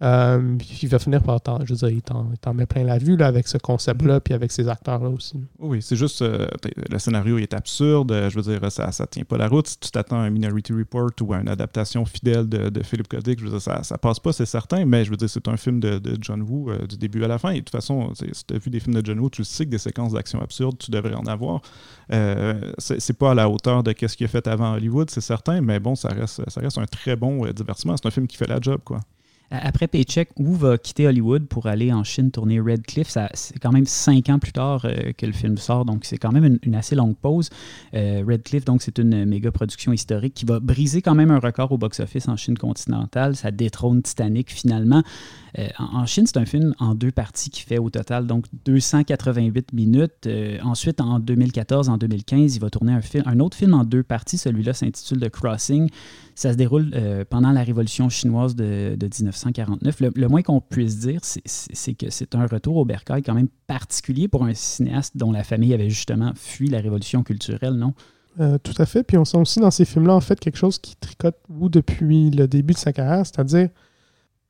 [0.00, 3.26] Euh, il va finir par je veux dire, il t'en met plein la vue là,
[3.26, 5.40] avec ce concept-là, puis avec ces acteurs-là aussi.
[5.58, 6.46] Oui, c'est juste, euh,
[6.88, 9.66] le scénario est absurde, je veux dire, ça ne tient pas la route.
[9.66, 13.08] Si tu t'attends à un Minority Report ou à une adaptation fidèle de, de Philip.
[13.24, 15.48] Dick, je veux dire, ça, ça passe pas, c'est certain, mais je veux dire, c'est
[15.48, 17.50] un film de, John Woo euh, du début à la fin.
[17.50, 19.64] Et de toute façon, si tu as vu des films de John Woo, tu sais
[19.64, 21.60] que des séquences d'action absurdes, tu devrais en avoir.
[22.78, 25.80] c'est pas à la hauteur de ce qu'il a fait avant Hollywood, c'est certain, mais
[25.80, 27.96] bon, ça reste, ça reste un très bon divertissement.
[27.96, 29.00] C'est un film qui fait la job, quoi.
[29.50, 33.16] Après Paycheck, Wu va quitter Hollywood pour aller en Chine tourner Red Cliff?
[33.32, 36.32] C'est quand même cinq ans plus tard euh, que le film sort, donc c'est quand
[36.32, 37.48] même une, assez longue pause.
[37.94, 41.38] Euh, Red Cliff, donc c'est une méga production historique qui va briser quand même un
[41.38, 43.36] record au box-office en Chine continentale.
[43.36, 45.02] Ça détrône Titanic finalement.
[45.58, 49.72] Euh, en, Chine, c'est un film en deux parties qui fait au total donc 288
[49.72, 50.28] minutes.
[50.62, 54.02] ensuite, en 2014, en 2015, il va tourner un, film, un autre film en deux
[54.02, 54.36] parties.
[54.36, 55.88] Celui-là s'intitule The Crossing.
[56.38, 56.92] Ça se déroule
[57.30, 59.34] pendant la révolution chinoise de, de 19
[59.98, 64.28] le, moins qu'on puisse dire, c'est que c'est un retour au bercail quand même particulier
[64.28, 67.92] pour un cinéaste dont la famille avait justement fui la révolution culturelle, non?
[68.38, 69.02] Euh, tout à fait.
[69.02, 72.30] Puis on sent aussi dans ces films-là, en fait, quelque chose qui tricote vous depuis
[72.30, 73.70] le début de sa carrière, c'est-à-dire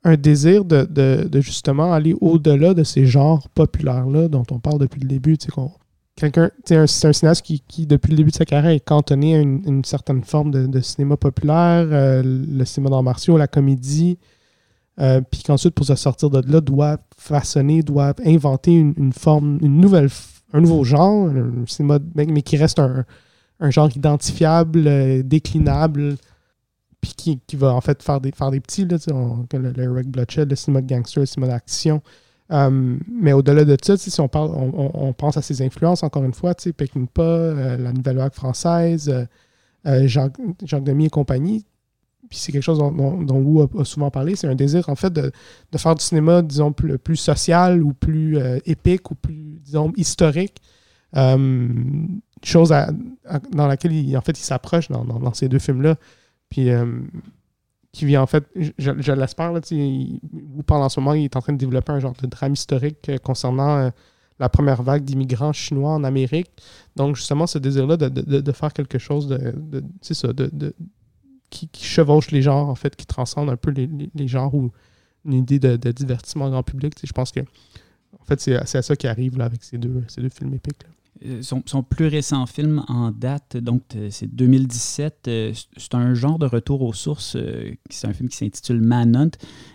[0.05, 5.09] un désir de, justement aller au-delà de ces genres populaires-là dont on parle depuis le
[5.09, 5.39] début.
[6.19, 9.85] Quelqu'un, c'est un, cinéaste qui, depuis le début de sa carrière, est cantonné à une,
[9.85, 14.19] certaine forme de, cinéma populaire, euh, le cinéma d'arts martiaux, la comédie,
[14.99, 19.81] euh, puis qu'ensuite, pour se sortir de là, doivent façonner, doivent inventer une, forme, une
[19.81, 20.09] nouvelle,
[20.53, 23.05] un nouveau genre, un cinéma, mais qui reste un,
[23.71, 26.16] genre identifiable, euh, déclinable,
[27.01, 28.97] puis qui, qui, va en fait faire des, faire des petits, là,
[29.53, 32.03] le, le Red Bloodshed, le cinéma de gangster, le cinéma d'action.
[32.51, 36.32] Euh, mais au-delà de ça, si on, parle, on, pense à ses influences, encore une
[36.32, 39.26] fois, Peckinpah, la Nouvelle Vague française,
[39.84, 41.64] Jacques, Jacques Demy et compagnie,
[42.28, 45.12] puis c'est quelque chose dont, dont, Wu a, souvent parlé, c'est un désir en fait
[45.12, 45.32] de,
[45.76, 50.57] faire du cinéma, disons, plus, social ou plus euh, épique ou plus, disons, historique.
[51.16, 51.68] Euh,
[52.44, 52.74] chose
[53.51, 55.96] dans laquelle il, en fait il s'approche dans, ces deux films-là.
[56.51, 57.01] Puis euh,
[57.93, 59.53] qui vient en fait, je, l'espère,
[60.66, 63.11] pendant en ce moment, il est en train de développer un genre de drame historique
[63.22, 63.91] concernant
[64.39, 66.51] la première vague d'immigrants chinois en Amérique.
[66.97, 70.74] Donc, justement, ce désir-là de, de, de, faire quelque chose de, ça, de,
[71.51, 74.70] qui, chevauche les genres, en fait, qui transcende un peu les, les, genres ou
[75.24, 76.95] une idée de, divertissement grand public.
[77.03, 80.20] Je pense que, en fait, c'est à ça qui arrive là, avec ces deux, ces
[80.20, 80.84] deux films épiques.
[80.84, 80.93] Euh,
[81.43, 85.27] son, plus récent film en date, donc c'est 2017.
[85.29, 87.37] Euh, c'est un genre de retour aux sources.
[87.37, 89.31] Euh, c'est un film qui s'intitule Manhunt.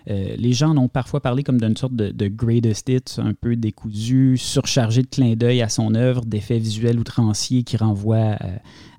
[0.08, 4.38] les gens en ont parfois parlé comme d'une sorte de, de, greatest un peu décousu,
[4.38, 8.38] surchargé de clins d'œil à son œuvre, d'effets visuels outranciers qui renvoient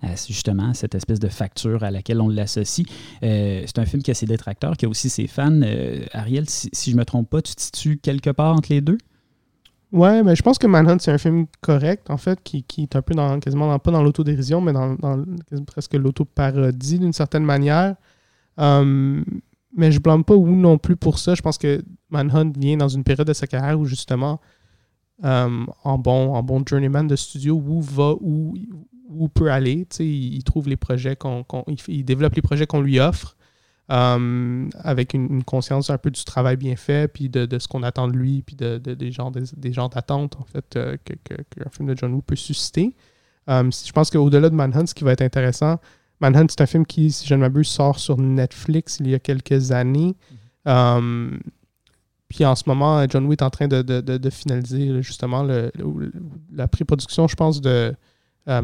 [0.03, 2.87] à, justement cette espèce de facture à laquelle on l'associe.
[3.23, 5.61] c'est un film qui a ses détracteurs, qui a aussi ses fans.
[6.13, 8.81] Ariel, si, si je ne me trompe pas, tu te situes quelque part entre les
[8.81, 8.99] deux?
[9.95, 12.97] Ouais, mais je pense que Manhunt, c'est un film correct, en fait, qui, qui est
[12.97, 14.97] un peu dans, quasiment pas dans l'autodérision, mais dans,
[15.69, 17.95] presque l'autoparodie d'une certaine manière.
[18.57, 19.25] Hum,
[19.77, 21.37] mais je blâme pas Wu non plus pour ça.
[21.37, 21.81] Je pense que
[22.11, 24.41] Manhunt vient dans une période de sa carrière où, justement,
[25.23, 28.57] hum, en, bon, en bon journeyman de studio, Wu va où,
[29.09, 29.87] où peut aller.
[30.01, 31.45] Il, il trouve les projets qu'on.
[31.87, 33.37] il, développe les projets qu'on lui offre.
[33.91, 38.09] Euh, avec une, conscience un peu du travail bien fait, puis de, ce qu'on attend
[38.09, 42.23] de lui, puis de, des genres d'attente, en fait, euh, qu'un film de John Woo
[42.23, 42.97] peut susciter.
[43.51, 45.79] Euh, je pense qu'au-delà de Manhunt, ce qui va être intéressant,
[46.21, 49.19] Manhunt, c'est un film qui, si je ne m'abuse, sort sur Netflix il y a
[49.19, 50.17] quelques années.
[50.67, 51.41] Mm-hmm.
[52.31, 57.37] puis en ce moment, John Woo est en train de, finaliser justement la pré-production, je
[57.37, 57.95] pense, de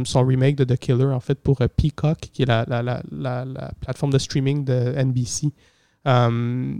[0.04, 2.64] son remake de The Killer, en fait, pour euh, Peacock, qui est la,
[3.80, 5.52] plateforme de streaming de NBC.
[6.06, 6.74] Euh,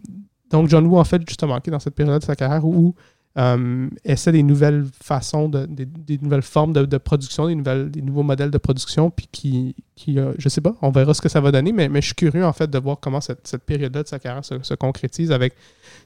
[0.50, 2.94] donc, John Woo, en fait, justement, qui est dans cette période de sa carrière où
[4.04, 8.50] essaie des nouvelles façons, de, des, nouvelles formes de, production, des, nouvelles, des nouveaux modèles
[8.50, 11.72] de production, puis qui, qui je sais pas, on verra ce que ça va donner,
[11.72, 14.18] mais, mais je suis curieux, en fait, de voir comment cette, cette période-là de sa
[14.18, 15.54] carrière se, concrétise avec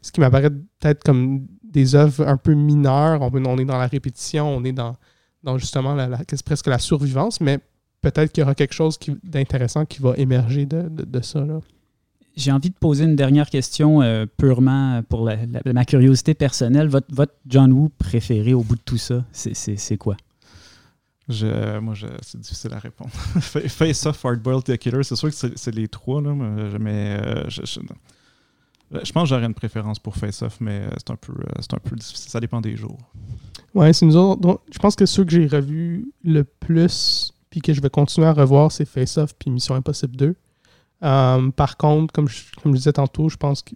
[0.00, 3.20] ce qui m'apparaît peut-être comme des œuvres un peu mineures.
[3.20, 4.94] on est dans la répétition, on est dans
[5.44, 6.08] donc justement la,
[6.44, 7.60] presque la survivance, mais
[8.00, 11.44] peut-être qu'il y aura quelque chose d'intéressant qui va émerger de, de, ça.
[12.36, 15.30] J'ai envie de poser une dernière question euh, purement pour
[15.64, 16.88] ma curiosité personnelle.
[16.88, 20.16] Votre, votre, John Woo préféré au bout de tout ça, c'est quoi?
[21.28, 23.10] Je, moi, c'est difficile à répondre.
[23.40, 26.34] Face Off, Hard Boiled The Killer, c'est sûr que c'est les trois, là,
[26.78, 27.80] mais euh, je, je,
[28.90, 31.78] je, pense que j'aurais une préférence pour Face Off, mais euh, c'est un, peu, un
[31.78, 32.30] peu difficile.
[32.30, 32.98] Ça dépend des jours.
[33.74, 34.60] Ouais, c'est nous autres.
[34.70, 38.32] je pense que ceux que j'ai revus le plus, puis que je vais continuer à
[38.32, 40.36] revoir, c'est Face Off puis Mission Impossible 2.
[41.02, 43.74] Euh, par contre, comme je, comme disais tantôt, je pense que.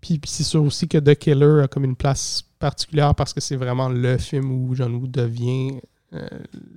[0.00, 3.56] Puis, c'est sûr aussi que The Killer a comme une place particulière parce que c'est
[3.56, 5.78] vraiment le film où John Woo devient
[6.14, 6.26] euh,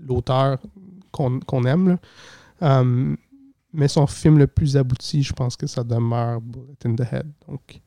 [0.06, 0.58] l'auteur
[1.12, 1.98] qu'on aime.
[2.62, 3.16] Euh,
[3.72, 7.28] mais son film le plus abouti, je pense que ça demeure Bullet in the Head.
[7.48, 7.80] Donc,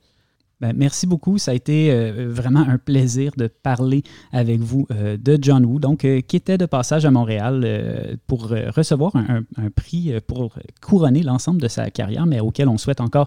[0.61, 1.37] ben, merci beaucoup.
[1.37, 4.03] Ça a été euh, vraiment un plaisir de parler
[4.33, 8.49] avec vous euh, de John Woo, donc, euh, qui était de passage à Montréal pour
[8.49, 9.45] recevoir un,
[9.75, 13.27] prix pour couronner l'ensemble de sa carrière, mais auquel on souhaite encore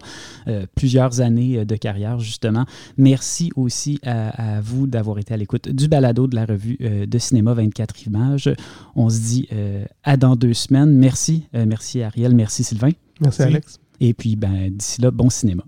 [0.76, 2.66] plusieurs années de carrière, justement.
[2.98, 7.54] Merci aussi à, vous d'avoir été à l'écoute du balado de la revue de cinéma
[7.54, 8.50] 24 images.
[8.96, 9.50] On se dit
[10.04, 10.94] à dans deux semaines.
[10.96, 11.48] Merci.
[11.54, 12.36] merci Ariel.
[12.36, 12.92] Merci Sylvain.
[13.22, 13.80] Merci Alex.
[14.00, 15.64] Et puis, ben, d'ici là, bon cinéma.